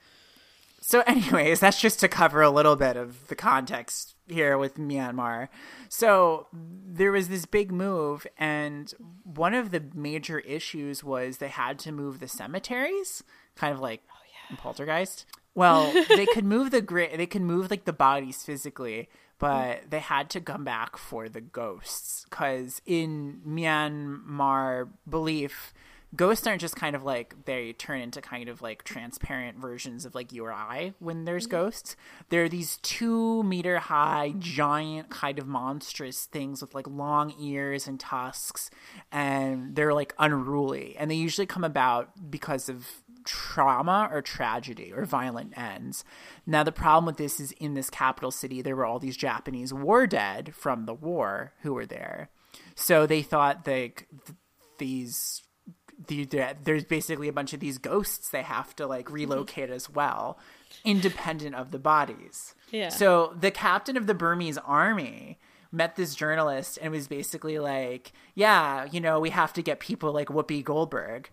So, 0.80 1.00
anyways, 1.06 1.60
that's 1.60 1.80
just 1.80 2.00
to 2.00 2.08
cover 2.08 2.42
a 2.42 2.50
little 2.50 2.76
bit 2.76 2.96
of 2.96 3.28
the 3.28 3.36
context 3.36 4.14
here 4.26 4.58
with 4.58 4.76
Myanmar. 4.76 5.48
So, 5.88 6.46
there 6.52 7.12
was 7.12 7.28
this 7.28 7.46
big 7.46 7.70
move, 7.70 8.26
and 8.38 8.92
one 9.24 9.54
of 9.54 9.70
the 9.70 9.84
major 9.94 10.40
issues 10.40 11.04
was 11.04 11.38
they 11.38 11.48
had 11.48 11.78
to 11.80 11.92
move 11.92 12.20
the 12.20 12.28
cemeteries, 12.28 13.22
kind 13.56 13.74
of 13.74 13.80
like 13.80 14.02
oh, 14.10 14.50
in 14.50 14.56
Poltergeist. 14.56 15.26
Well, 15.54 15.92
they 16.08 16.26
could 16.26 16.44
move 16.44 16.70
the 16.70 16.80
gra- 16.80 17.16
they 17.16 17.26
could 17.26 17.42
move 17.42 17.70
like 17.70 17.84
the 17.84 17.92
bodies 17.92 18.42
physically, 18.42 19.08
but 19.38 19.90
they 19.90 19.98
had 19.98 20.30
to 20.30 20.40
come 20.40 20.64
back 20.64 20.96
for 20.96 21.28
the 21.28 21.40
ghosts 21.40 22.24
because 22.28 22.80
in 22.86 23.40
Myanmar 23.46 24.88
belief, 25.08 25.72
ghosts 26.16 26.46
aren't 26.46 26.60
just 26.60 26.76
kind 26.76 26.96
of 26.96 27.02
like 27.04 27.44
they 27.44 27.72
turn 27.72 28.00
into 28.00 28.20
kind 28.20 28.48
of 28.48 28.62
like 28.62 28.82
transparent 28.82 29.58
versions 29.58 30.04
of 30.04 30.14
like 30.14 30.32
you 30.32 30.44
or 30.44 30.52
I 30.52 30.94
when 30.98 31.24
there's 31.24 31.46
mm-hmm. 31.46 31.56
ghosts. 31.56 31.96
They're 32.28 32.48
these 32.48 32.78
two 32.78 33.42
meter 33.42 33.78
high, 33.78 34.34
giant, 34.38 35.10
kind 35.10 35.38
of 35.38 35.46
monstrous 35.46 36.26
things 36.26 36.60
with 36.60 36.74
like 36.74 36.88
long 36.88 37.34
ears 37.38 37.86
and 37.86 37.98
tusks, 37.98 38.70
and 39.12 39.74
they're 39.76 39.94
like 39.94 40.14
unruly. 40.18 40.96
And 40.98 41.10
they 41.10 41.16
usually 41.16 41.46
come 41.46 41.64
about 41.64 42.30
because 42.30 42.68
of 42.68 42.86
trauma 43.24 44.08
or 44.10 44.22
tragedy 44.22 44.92
or 44.94 45.04
violent 45.04 45.56
ends. 45.56 46.04
Now, 46.46 46.62
the 46.62 46.72
problem 46.72 47.06
with 47.06 47.16
this 47.16 47.38
is 47.38 47.52
in 47.52 47.74
this 47.74 47.90
capital 47.90 48.30
city, 48.30 48.62
there 48.62 48.76
were 48.76 48.86
all 48.86 48.98
these 48.98 49.16
Japanese 49.16 49.72
war 49.72 50.06
dead 50.06 50.54
from 50.54 50.86
the 50.86 50.94
war 50.94 51.52
who 51.62 51.74
were 51.74 51.86
there. 51.86 52.30
So 52.74 53.06
they 53.06 53.22
thought 53.22 53.66
like 53.66 54.08
th- 54.26 54.36
these 54.78 55.42
the, 56.06 56.24
the, 56.24 56.56
there's 56.62 56.84
basically 56.84 57.28
a 57.28 57.32
bunch 57.32 57.52
of 57.52 57.60
these 57.60 57.78
ghosts 57.78 58.30
they 58.30 58.42
have 58.42 58.74
to 58.76 58.86
like 58.86 59.06
mm-hmm. 59.06 59.14
relocate 59.14 59.70
as 59.70 59.90
well, 59.90 60.38
independent 60.84 61.54
of 61.54 61.70
the 61.70 61.78
bodies. 61.78 62.54
Yeah. 62.70 62.88
So 62.88 63.34
the 63.38 63.50
captain 63.50 63.96
of 63.96 64.06
the 64.06 64.14
Burmese 64.14 64.58
army 64.58 65.38
met 65.72 65.96
this 65.96 66.14
journalist 66.14 66.78
and 66.80 66.92
was 66.92 67.08
basically 67.08 67.58
like, 67.58 68.12
"Yeah, 68.34 68.86
you 68.90 69.00
know, 69.00 69.20
we 69.20 69.30
have 69.30 69.52
to 69.54 69.62
get 69.62 69.80
people 69.80 70.12
like 70.12 70.28
Whoopi 70.28 70.64
Goldberg 70.64 71.30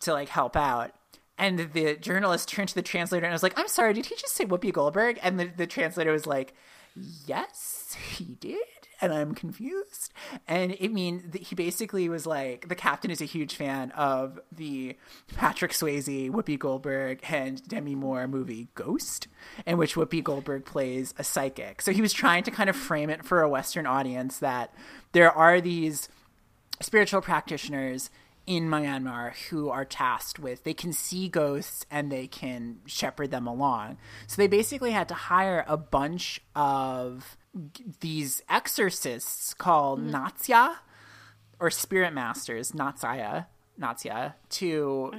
to 0.00 0.12
like 0.12 0.28
help 0.28 0.56
out." 0.56 0.92
And 1.36 1.58
the 1.72 1.96
journalist 1.96 2.48
turned 2.50 2.68
to 2.70 2.74
the 2.74 2.82
translator 2.82 3.26
and 3.26 3.32
was 3.32 3.42
like, 3.42 3.58
"I'm 3.58 3.68
sorry, 3.68 3.94
did 3.94 4.06
he 4.06 4.16
just 4.16 4.34
say 4.34 4.44
Whoopi 4.44 4.72
Goldberg?" 4.72 5.18
And 5.22 5.38
the, 5.38 5.46
the 5.46 5.66
translator 5.66 6.12
was 6.12 6.26
like, 6.26 6.54
"Yes, 6.94 7.96
he 8.16 8.36
did." 8.40 8.58
And 9.00 9.12
I'm 9.12 9.34
confused. 9.34 10.12
And 10.46 10.72
it 10.72 10.92
mean 10.92 11.30
that 11.32 11.42
he 11.42 11.54
basically 11.54 12.08
was 12.08 12.26
like, 12.26 12.68
the 12.68 12.74
captain 12.74 13.10
is 13.10 13.20
a 13.20 13.26
huge 13.26 13.54
fan 13.54 13.90
of 13.92 14.40
the 14.52 14.96
Patrick 15.34 15.72
Swayze, 15.72 16.30
Whoopi 16.30 16.58
Goldberg, 16.58 17.20
and 17.28 17.66
Demi 17.68 17.94
Moore 17.94 18.26
movie 18.26 18.68
Ghost, 18.74 19.28
in 19.66 19.78
which 19.78 19.94
Whoopi 19.94 20.22
Goldberg 20.22 20.64
plays 20.64 21.12
a 21.18 21.24
psychic. 21.24 21.82
So 21.82 21.92
he 21.92 22.00
was 22.00 22.12
trying 22.12 22.44
to 22.44 22.50
kind 22.50 22.70
of 22.70 22.76
frame 22.76 23.10
it 23.10 23.24
for 23.24 23.42
a 23.42 23.48
Western 23.48 23.86
audience 23.86 24.38
that 24.38 24.74
there 25.12 25.32
are 25.32 25.60
these 25.60 26.08
spiritual 26.80 27.20
practitioners 27.20 28.10
in 28.46 28.68
Myanmar 28.68 29.34
who 29.48 29.70
are 29.70 29.84
tasked 29.84 30.38
with 30.38 30.64
they 30.64 30.74
can 30.74 30.92
see 30.92 31.28
ghosts 31.28 31.86
and 31.90 32.12
they 32.12 32.26
can 32.26 32.78
shepherd 32.84 33.30
them 33.30 33.46
along. 33.46 33.96
So 34.26 34.36
they 34.36 34.48
basically 34.48 34.90
had 34.90 35.08
to 35.08 35.14
hire 35.14 35.64
a 35.66 35.76
bunch 35.76 36.40
of 36.54 37.36
these 38.00 38.42
exorcists 38.48 39.54
called 39.54 40.00
mm-hmm. 40.00 40.14
Natsya 40.14 40.76
or 41.60 41.70
spirit 41.70 42.12
masters, 42.12 42.72
Natsaya, 42.72 43.46
Natsya, 43.80 44.34
to 44.50 45.12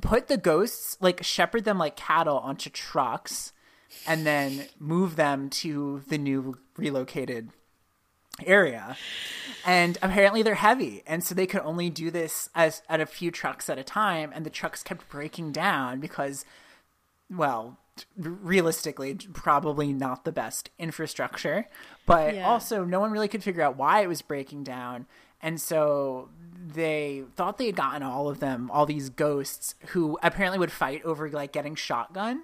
put 0.00 0.28
the 0.28 0.36
ghosts 0.36 0.96
like 1.00 1.22
shepherd 1.22 1.64
them 1.64 1.78
like 1.78 1.96
cattle 1.96 2.38
onto 2.38 2.70
trucks 2.70 3.52
and 4.06 4.26
then 4.26 4.66
move 4.78 5.16
them 5.16 5.50
to 5.50 6.02
the 6.08 6.18
new 6.18 6.58
relocated 6.76 7.50
area. 8.46 8.96
And 9.66 9.98
apparently 10.02 10.42
they're 10.42 10.54
heavy 10.54 11.02
and 11.06 11.22
so 11.24 11.34
they 11.34 11.46
could 11.46 11.62
only 11.62 11.90
do 11.90 12.10
this 12.10 12.48
as 12.54 12.82
at 12.88 13.00
a 13.00 13.06
few 13.06 13.30
trucks 13.30 13.68
at 13.68 13.78
a 13.78 13.84
time 13.84 14.32
and 14.34 14.46
the 14.46 14.50
trucks 14.50 14.82
kept 14.82 15.08
breaking 15.08 15.52
down 15.52 16.00
because 16.00 16.44
well 17.28 17.78
realistically 18.16 19.14
probably 19.32 19.92
not 19.92 20.24
the 20.24 20.32
best 20.32 20.70
infrastructure 20.78 21.66
but 22.06 22.34
Yeah. 22.34 22.48
also 22.48 22.84
no 22.84 23.00
one 23.00 23.10
really 23.10 23.28
could 23.28 23.42
figure 23.44 23.62
out 23.62 23.76
why 23.76 24.00
it 24.00 24.08
was 24.08 24.22
breaking 24.22 24.64
down 24.64 25.06
and 25.42 25.60
so 25.60 26.28
they 26.74 27.24
thought 27.36 27.58
they 27.58 27.66
had 27.66 27.76
gotten 27.76 28.02
all 28.02 28.28
of 28.28 28.40
them 28.40 28.70
all 28.70 28.86
these 28.86 29.08
ghosts 29.10 29.74
who 29.88 30.18
apparently 30.22 30.58
would 30.58 30.72
fight 30.72 31.02
over 31.04 31.28
like 31.30 31.52
getting 31.52 31.74
shotgun 31.74 32.42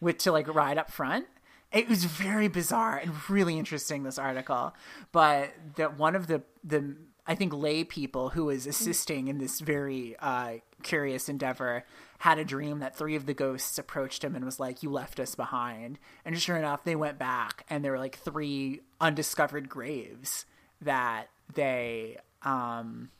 with 0.00 0.18
to 0.18 0.30
like 0.30 0.46
ride 0.54 0.78
up 0.78 0.90
front. 0.92 1.26
It 1.72 1.88
was 1.88 2.04
very 2.04 2.46
bizarre 2.48 2.96
and 2.96 3.12
really 3.28 3.58
interesting 3.58 4.04
this 4.04 4.16
article, 4.16 4.74
but 5.12 5.50
that 5.76 5.98
one 5.98 6.14
of 6.14 6.28
the 6.28 6.42
the 6.62 6.94
I 7.26 7.34
think 7.34 7.52
lay 7.52 7.82
people 7.84 8.30
who 8.30 8.44
was 8.46 8.66
assisting 8.66 9.26
in 9.28 9.38
this 9.38 9.58
very 9.60 10.16
uh, 10.20 10.58
curious 10.82 11.28
endeavor 11.28 11.84
had 12.18 12.38
a 12.38 12.44
dream 12.44 12.80
that 12.80 12.96
three 12.96 13.14
of 13.14 13.26
the 13.26 13.34
ghosts 13.34 13.78
approached 13.78 14.24
him 14.24 14.34
and 14.34 14.44
was 14.44 14.60
like, 14.60 14.82
"You 14.82 14.90
left 14.90 15.20
us 15.20 15.34
behind," 15.34 15.98
and 16.24 16.38
sure 16.40 16.56
enough, 16.56 16.84
they 16.84 16.96
went 16.96 17.18
back 17.18 17.64
and 17.70 17.84
there 17.84 17.92
were 17.92 17.98
like 17.98 18.18
three 18.18 18.80
undiscovered 19.00 19.68
graves 19.68 20.44
that 20.80 21.28
they 21.54 22.18
um 22.42 23.10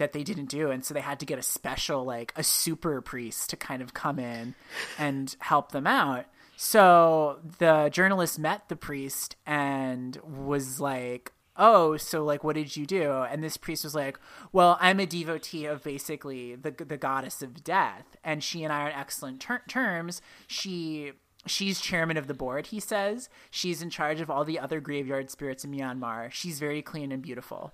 that 0.00 0.12
they 0.12 0.24
didn't 0.24 0.46
do. 0.46 0.70
And 0.70 0.84
so 0.84 0.94
they 0.94 1.00
had 1.00 1.20
to 1.20 1.26
get 1.26 1.38
a 1.38 1.42
special 1.42 2.04
like 2.04 2.32
a 2.34 2.42
super 2.42 3.00
priest 3.00 3.50
to 3.50 3.56
kind 3.56 3.82
of 3.82 3.94
come 3.94 4.18
in 4.18 4.54
and 4.98 5.36
help 5.38 5.72
them 5.72 5.86
out. 5.86 6.24
So 6.56 7.38
the 7.58 7.88
journalist 7.92 8.38
met 8.38 8.68
the 8.68 8.76
priest 8.76 9.36
and 9.46 10.16
was 10.24 10.80
like 10.80 11.32
oh 11.60 11.96
so 11.96 12.24
like 12.24 12.42
what 12.42 12.56
did 12.56 12.76
you 12.76 12.86
do? 12.86 13.12
And 13.12 13.44
this 13.44 13.56
priest 13.56 13.84
was 13.84 13.94
like 13.94 14.18
well 14.50 14.76
i'm 14.80 14.98
a 14.98 15.06
devotee 15.06 15.66
of 15.66 15.84
basically 15.84 16.56
the 16.56 16.72
the 16.72 16.96
goddess 16.96 17.42
of 17.42 17.62
death. 17.62 18.16
And 18.24 18.42
she 18.42 18.64
and 18.64 18.72
i 18.72 18.80
are 18.80 18.86
on 18.86 18.92
excellent 18.92 19.40
ter- 19.40 19.62
terms. 19.68 20.20
She 20.48 21.12
she's 21.46 21.80
chairman 21.80 22.16
of 22.16 22.26
the 22.26 22.34
board 22.34 22.68
he 22.68 22.80
says. 22.80 23.28
She's 23.50 23.82
in 23.82 23.90
charge 23.90 24.20
of 24.20 24.30
all 24.30 24.44
the 24.44 24.58
other 24.58 24.80
graveyard 24.80 25.30
spirits 25.30 25.64
in 25.64 25.70
myanmar. 25.70 26.32
She's 26.32 26.58
very 26.58 26.82
clean 26.82 27.12
and 27.12 27.22
beautiful. 27.22 27.72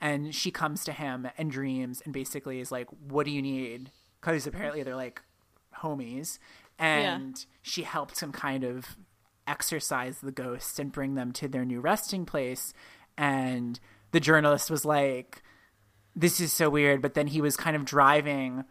And 0.00 0.34
she 0.34 0.50
comes 0.50 0.84
to 0.84 0.92
him 0.92 1.28
and 1.38 1.50
dreams 1.50 2.02
and 2.04 2.12
basically 2.12 2.60
is 2.60 2.70
like 2.70 2.88
what 3.08 3.24
do 3.26 3.32
you 3.32 3.42
need? 3.42 3.90
Because 4.20 4.46
apparently 4.46 4.82
they're 4.82 4.94
like 4.94 5.22
homies. 5.80 6.38
And 6.78 7.44
she 7.62 7.82
helps 7.82 8.22
him 8.22 8.32
kind 8.32 8.64
of 8.64 8.96
exorcise 9.46 10.18
the 10.18 10.32
ghosts 10.32 10.78
and 10.78 10.92
bring 10.92 11.14
them 11.14 11.32
to 11.32 11.48
their 11.48 11.64
new 11.64 11.80
resting 11.80 12.24
place 12.24 12.72
and 13.16 13.78
the 14.12 14.20
journalist 14.20 14.70
was 14.70 14.84
like 14.84 15.42
this 16.14 16.40
is 16.40 16.52
so 16.52 16.68
weird 16.68 17.00
but 17.00 17.14
then 17.14 17.26
he 17.26 17.40
was 17.40 17.56
kind 17.56 17.76
of 17.76 17.84
driving 17.84 18.64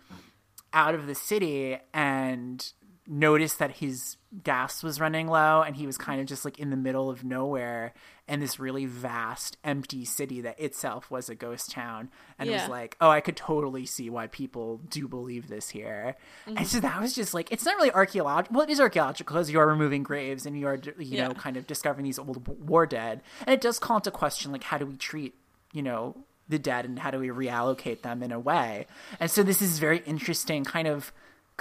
out 0.73 0.95
of 0.95 1.07
the 1.07 1.15
city 1.15 1.77
and 1.93 2.73
noticed 3.11 3.59
that 3.59 3.71
his 3.71 4.15
gas 4.43 4.81
was 4.81 5.01
running 5.01 5.27
low 5.27 5.61
and 5.61 5.75
he 5.75 5.85
was 5.85 5.97
kind 5.97 6.21
of 6.21 6.27
just 6.27 6.45
like 6.45 6.57
in 6.57 6.69
the 6.69 6.77
middle 6.77 7.09
of 7.09 7.25
nowhere 7.25 7.93
in 8.29 8.39
this 8.39 8.57
really 8.57 8.85
vast 8.85 9.57
empty 9.65 10.05
city 10.05 10.39
that 10.39 10.57
itself 10.57 11.11
was 11.11 11.27
a 11.27 11.35
ghost 11.35 11.69
town 11.71 12.09
and 12.39 12.47
it 12.47 12.53
Yeah. 12.53 12.61
was 12.61 12.69
like 12.69 12.95
oh 13.01 13.09
i 13.09 13.19
could 13.19 13.35
totally 13.35 13.85
see 13.85 14.09
why 14.09 14.27
people 14.27 14.77
do 14.87 15.09
believe 15.09 15.49
this 15.49 15.67
here. 15.69 16.15
And 16.45 16.55
mm-hmm. 16.55 16.65
so 16.65 16.79
that 16.79 17.01
was 17.01 17.13
just 17.13 17.33
like 17.33 17.51
it's 17.51 17.65
not 17.65 17.75
really 17.75 17.91
archaeological 17.91 18.55
well 18.55 18.63
it 18.65 18.71
is 18.71 18.79
archaeological 18.79 19.33
because 19.33 19.51
you 19.51 19.59
are 19.59 19.67
removing 19.67 20.03
graves 20.03 20.45
and 20.45 20.57
you 20.57 20.65
are 20.67 20.79
you 20.97 21.17
know 21.17 21.33
kind 21.33 21.57
of 21.57 21.67
discovering 21.67 22.05
these 22.05 22.17
old 22.17 22.47
war 22.65 22.85
dead. 22.85 23.21
And 23.45 23.53
it 23.53 23.59
does 23.59 23.77
call 23.77 23.97
into 23.97 24.11
question 24.11 24.53
like 24.53 24.63
how 24.63 24.77
do 24.77 24.85
we 24.85 24.95
treat 24.95 25.35
you 25.73 25.81
know 25.81 26.15
the 26.47 26.59
dead 26.59 26.85
and 26.85 26.97
how 26.97 27.11
do 27.11 27.19
we 27.19 27.27
reallocate 27.27 28.03
them 28.03 28.23
in 28.23 28.31
a 28.31 28.39
way? 28.39 28.87
And 29.19 29.29
so 29.29 29.43
this 29.43 29.61
is 29.61 29.79
very 29.79 29.99
interesting 30.05 30.63
kind 30.63 30.87
of 30.87 31.11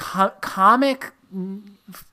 co- 0.01 0.33
comic 0.41 1.13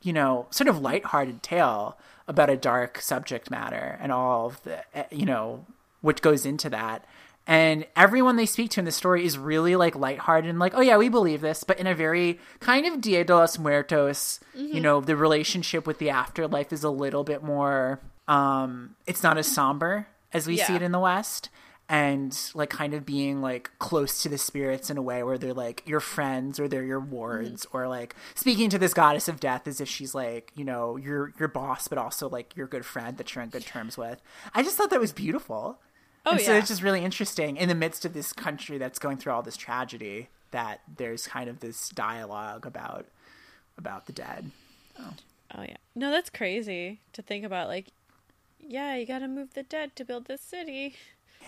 you 0.02 0.14
know 0.14 0.46
sort 0.52 0.68
of 0.68 0.80
lighthearted 0.80 1.42
tale 1.42 1.98
about 2.28 2.50
a 2.50 2.58
dark 2.58 3.02
subject 3.02 3.50
matter 3.50 3.98
and 4.02 4.12
all 4.12 4.48
of 4.48 4.62
the 4.64 4.78
eh, 4.96 5.06
you 5.12 5.26
know 5.26 5.66
what 6.02 6.22
goes 6.22 6.46
into 6.46 6.70
that. 6.70 7.04
And 7.50 7.88
everyone 7.96 8.36
they 8.36 8.46
speak 8.46 8.72
to 8.72 8.82
in 8.82 8.86
the 8.86 8.92
story 8.92 9.26
is 9.26 9.38
really 9.38 9.78
like 9.78 9.96
lighthearted 9.96 10.50
and 10.50 10.60
like 10.60 10.74
oh 10.76 10.82
yeah 10.82 10.98
we 10.98 11.08
believe 11.08 11.40
this 11.40 11.64
but 11.64 11.80
in 11.80 11.88
a 11.88 11.96
very 11.96 12.40
kind 12.60 12.86
of 12.86 13.00
dia 13.00 13.24
de 13.24 13.34
los 13.34 13.58
muertos 13.58 14.42
you 14.54 14.82
know 14.82 15.00
the 15.00 15.16
relationship 15.16 15.88
with 15.88 15.98
the 15.98 16.10
afterlife 16.10 16.74
is 16.74 16.84
a 16.84 16.90
little 16.90 17.24
bit 17.24 17.42
more 17.42 18.02
um, 18.28 18.96
it's 19.08 19.24
not 19.24 19.38
as 19.38 19.48
somber 19.48 20.08
as 20.34 20.46
we 20.46 20.58
see 20.58 20.76
it 20.76 20.82
in 20.82 20.92
the 20.92 21.00
West. 21.00 21.50
And 21.90 22.38
like 22.54 22.70
kind 22.70 22.94
of 22.94 23.06
being 23.06 23.42
like 23.42 23.72
close 23.80 24.22
to 24.24 24.30
the 24.30 24.38
spirits 24.38 24.90
in 24.90 24.98
a 24.98 25.02
way 25.02 25.24
where 25.24 25.38
they're 25.38 25.54
like 25.54 25.84
your 25.86 26.02
friends 26.02 26.60
or 26.60 26.68
they're 26.68 26.84
your 26.84 27.00
wards 27.00 27.66
Mm-hmm. 27.66 27.78
or 27.78 27.88
like 27.88 28.14
speaking 28.36 28.70
to 28.72 28.78
this 28.78 28.94
goddess 28.94 29.30
of 29.30 29.40
death 29.40 29.68
as 29.68 29.80
if 29.80 29.88
she's 29.88 30.14
like, 30.14 30.52
you 30.54 30.66
know, 30.66 30.98
your 30.98 31.34
your 31.40 31.48
boss 31.48 31.88
but 31.88 31.98
also 31.98 32.28
like 32.28 32.58
your 32.58 32.68
good 32.68 32.86
friend 32.86 33.18
that 33.18 33.34
you're 33.34 33.42
on 33.42 33.50
good 33.50 33.66
terms 33.66 33.98
with. 33.98 34.22
I 34.54 34.64
just 34.64 34.76
thought 34.76 34.90
that 34.90 35.00
was 35.00 35.14
beautiful. 35.14 35.80
Oh, 36.26 36.32
and 36.32 36.42
so 36.42 36.54
it's 36.56 36.68
just 36.68 36.82
really 36.82 37.06
interesting 37.06 37.56
in 37.56 37.70
the 37.70 37.76
midst 37.76 38.04
of 38.04 38.14
this 38.14 38.34
country 38.34 38.78
that's 38.78 39.00
going 39.00 39.16
through 39.16 39.32
all 39.32 39.42
this 39.42 39.56
tragedy 39.56 40.28
that 40.52 40.82
there's 40.98 41.26
kind 41.26 41.50
of 41.50 41.62
this 41.62 41.88
dialogue 41.90 42.66
about 42.66 43.06
about 43.78 44.08
the 44.08 44.12
dead. 44.12 44.52
Oh 45.00 45.62
yeah. 45.62 45.78
No, 45.96 46.12
that's 46.12 46.30
crazy 46.30 47.00
to 47.14 47.22
think 47.22 47.46
about. 47.46 47.70
Like, 47.70 47.88
yeah, 48.60 48.96
you 48.96 49.06
got 49.06 49.20
to 49.20 49.28
move 49.30 49.54
the 49.54 49.64
dead 49.64 49.96
to 49.96 50.04
build 50.04 50.26
this 50.26 50.42
city. 50.42 50.96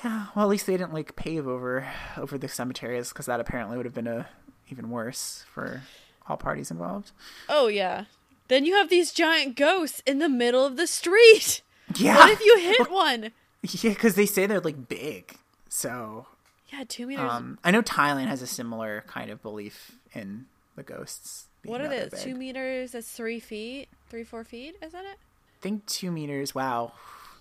Yeah, 0.04 0.28
well, 0.36 0.46
at 0.46 0.50
least 0.50 0.66
they 0.68 0.78
didn't 0.78 0.94
like 0.94 1.16
pave 1.16 1.48
over 1.48 1.88
over 2.18 2.38
the 2.38 2.48
cemeteries 2.48 3.10
because 3.10 3.26
that 3.26 3.40
apparently 3.40 3.76
would 3.78 3.86
have 3.86 3.96
been 3.96 4.08
a 4.08 4.28
even 4.70 4.90
worse 4.90 5.46
for 5.54 5.82
all 6.28 6.38
parties 6.38 6.72
involved. 6.72 7.12
Oh 7.50 7.68
yeah. 7.68 8.06
Then 8.48 8.66
you 8.66 8.74
have 8.76 8.90
these 8.90 9.12
giant 9.12 9.56
ghosts 9.56 10.02
in 10.06 10.20
the 10.20 10.30
middle 10.30 10.66
of 10.66 10.76
the 10.78 10.88
street. 10.88 11.62
Yeah, 11.96 12.16
What 12.18 12.30
if 12.32 12.40
you 12.42 12.58
hit 12.60 12.92
one? 12.92 13.32
yeah, 13.64 13.90
because 13.94 14.16
they 14.16 14.26
say 14.26 14.46
they're 14.46 14.60
like 14.60 14.88
big. 14.88 15.36
So, 15.70 16.28
Yeah, 16.72 16.84
two 16.88 17.08
meters. 17.08 17.32
um, 17.32 17.58
I 17.64 17.72
know 17.72 17.82
Thailand 17.82 18.28
has 18.28 18.42
a 18.42 18.48
similar 18.48 19.04
kind 19.08 19.30
of 19.32 19.42
belief 19.42 19.98
in 20.14 20.46
the 20.76 20.84
ghosts. 20.84 21.48
what 21.66 21.82
are 21.82 21.88
they? 21.88 22.08
Two 22.16 22.36
meters. 22.36 22.92
That's 22.94 23.12
three 23.12 23.40
feet. 23.40 23.90
Three, 24.10 24.24
four 24.24 24.44
feet. 24.44 24.76
Isn't 24.84 25.00
it? 25.00 25.18
I 25.18 25.62
think 25.62 25.86
two 25.88 26.10
meters. 26.12 26.54
Wow, 26.56 26.94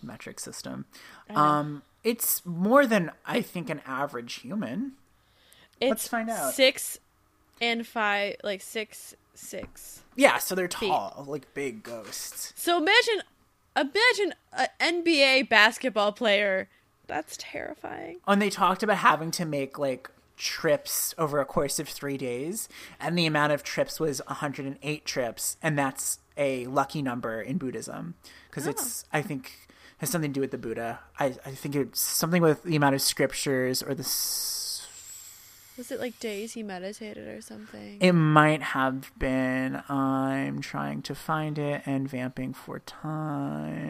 metric 0.03 0.41
system. 0.41 0.87
Um, 1.31 1.83
it's 2.05 2.45
more 2.47 2.87
than 2.87 3.13
I 3.27 3.41
think 3.41 3.71
an 3.71 3.81
average 3.87 4.41
human. 4.41 4.93
It's 5.81 5.91
Let's 5.91 6.09
find 6.09 6.31
out. 6.31 6.55
Six 6.55 6.99
and 7.61 7.87
five, 7.87 8.37
like 8.43 8.63
six, 8.63 9.15
six. 9.35 10.03
Yeah, 10.17 10.39
so 10.39 10.55
they're 10.55 10.69
tall, 10.69 11.25
like 11.29 11.53
big 11.55 11.83
ghosts. 11.83 12.53
So 12.57 12.79
imagine, 12.79 13.23
imagine 13.77 14.35
an 14.53 14.69
NBA 14.81 15.49
basketball 15.49 16.13
player. 16.13 16.69
That's 17.07 17.37
terrifying. 17.39 18.19
And 18.27 18.43
they 18.43 18.51
talked 18.51 18.83
about 18.83 18.99
having 18.99 19.31
to 19.33 19.45
make 19.45 19.79
like 19.79 20.11
trips 20.37 21.15
over 21.19 21.41
a 21.41 21.45
course 21.45 21.79
of 21.79 21.89
three 21.89 22.17
days, 22.17 22.69
and 23.01 23.19
the 23.19 23.27
amount 23.27 23.53
of 23.53 23.63
trips 23.63 23.99
was 24.01 24.21
108 24.27 25.05
trips, 25.05 25.57
and 25.63 25.79
that's 25.79 26.19
a 26.37 26.67
lucky 26.67 27.03
number 27.03 27.41
in 27.41 27.59
Buddhism 27.59 28.15
because 28.49 28.67
it's 28.67 29.05
I 29.13 29.23
think 29.23 29.67
has 29.99 30.11
something 30.11 30.31
to 30.33 30.35
do 30.35 30.41
with 30.41 30.51
the 30.51 30.59
Buddha. 30.59 31.01
I 31.19 31.27
I 31.45 31.51
think 31.53 31.75
it's 31.77 32.01
something 32.01 32.43
with 32.43 32.63
the 32.63 32.77
amount 32.77 32.95
of 32.95 33.03
scriptures 33.03 33.83
or 33.83 33.95
the. 33.95 34.03
Was 34.03 35.93
it 35.93 36.01
like 36.01 36.19
days 36.19 36.55
he 36.55 36.65
meditated 36.65 37.29
or 37.29 37.41
something? 37.41 37.99
it 38.01 38.13
might 38.13 38.63
have 38.63 39.13
been. 39.17 39.81
I'm 39.89 40.61
trying 40.61 41.03
to 41.03 41.15
find 41.15 41.57
it 41.59 41.83
and 41.87 42.09
vamping 42.09 42.53
for 42.53 42.81
time. 42.81 43.89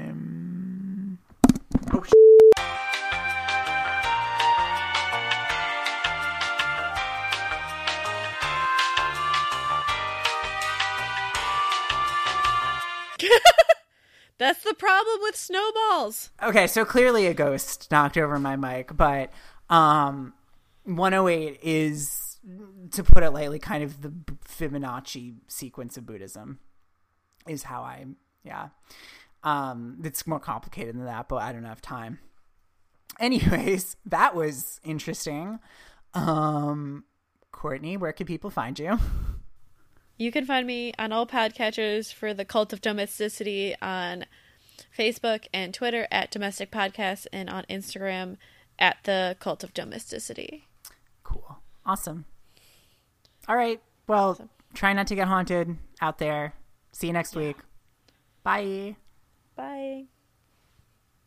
That's 14.38 14.62
the 14.62 14.74
problem 14.74 15.18
with 15.22 15.36
snowballs. 15.36 16.30
Okay, 16.42 16.66
so 16.68 16.84
clearly 16.84 17.26
a 17.26 17.34
ghost 17.34 17.90
knocked 17.90 18.16
over 18.16 18.38
my 18.38 18.56
mic, 18.56 18.96
but 18.96 19.32
um 19.68 20.32
108 20.84 21.58
is 21.62 22.38
to 22.92 23.04
put 23.04 23.22
it 23.22 23.30
lightly 23.30 23.58
kind 23.58 23.82
of 23.82 24.00
the 24.00 24.10
Fibonacci 24.48 25.34
sequence 25.48 25.96
of 25.96 26.06
Buddhism 26.06 26.60
is 27.46 27.64
how 27.64 27.82
I 27.82 28.06
yeah. 28.44 28.68
Um 29.42 30.00
it's 30.04 30.26
more 30.26 30.40
complicated 30.40 30.94
than 30.94 31.04
that, 31.06 31.28
but 31.28 31.42
I 31.42 31.52
don't 31.52 31.64
have 31.64 31.82
time. 31.82 32.20
Anyways, 33.18 33.96
that 34.06 34.36
was 34.36 34.80
interesting. 34.84 35.58
Um 36.14 37.04
Courtney, 37.50 37.96
where 37.96 38.12
can 38.12 38.26
people 38.26 38.50
find 38.50 38.78
you? 38.78 38.98
You 40.18 40.32
can 40.32 40.44
find 40.44 40.66
me 40.66 40.92
on 40.98 41.12
all 41.12 41.26
podcatchers 41.26 42.12
for 42.12 42.34
the 42.34 42.44
Cult 42.44 42.72
of 42.72 42.80
Domesticity 42.80 43.76
on 43.80 44.26
Facebook 44.96 45.46
and 45.54 45.72
Twitter 45.72 46.08
at 46.10 46.32
Domestic 46.32 46.72
Podcast 46.72 47.28
and 47.32 47.48
on 47.48 47.64
Instagram 47.70 48.36
at 48.80 48.96
the 49.04 49.36
Cult 49.38 49.62
of 49.62 49.72
Domesticity. 49.72 50.66
Cool. 51.22 51.58
Awesome. 51.86 52.24
All 53.46 53.56
right. 53.56 53.80
Well, 54.08 54.48
try 54.74 54.92
not 54.92 55.06
to 55.06 55.14
get 55.14 55.28
haunted 55.28 55.76
out 56.00 56.18
there. 56.18 56.54
See 56.90 57.06
you 57.06 57.12
next 57.12 57.36
week. 57.36 57.56
Bye. 58.42 58.96
Bye. 59.54 60.06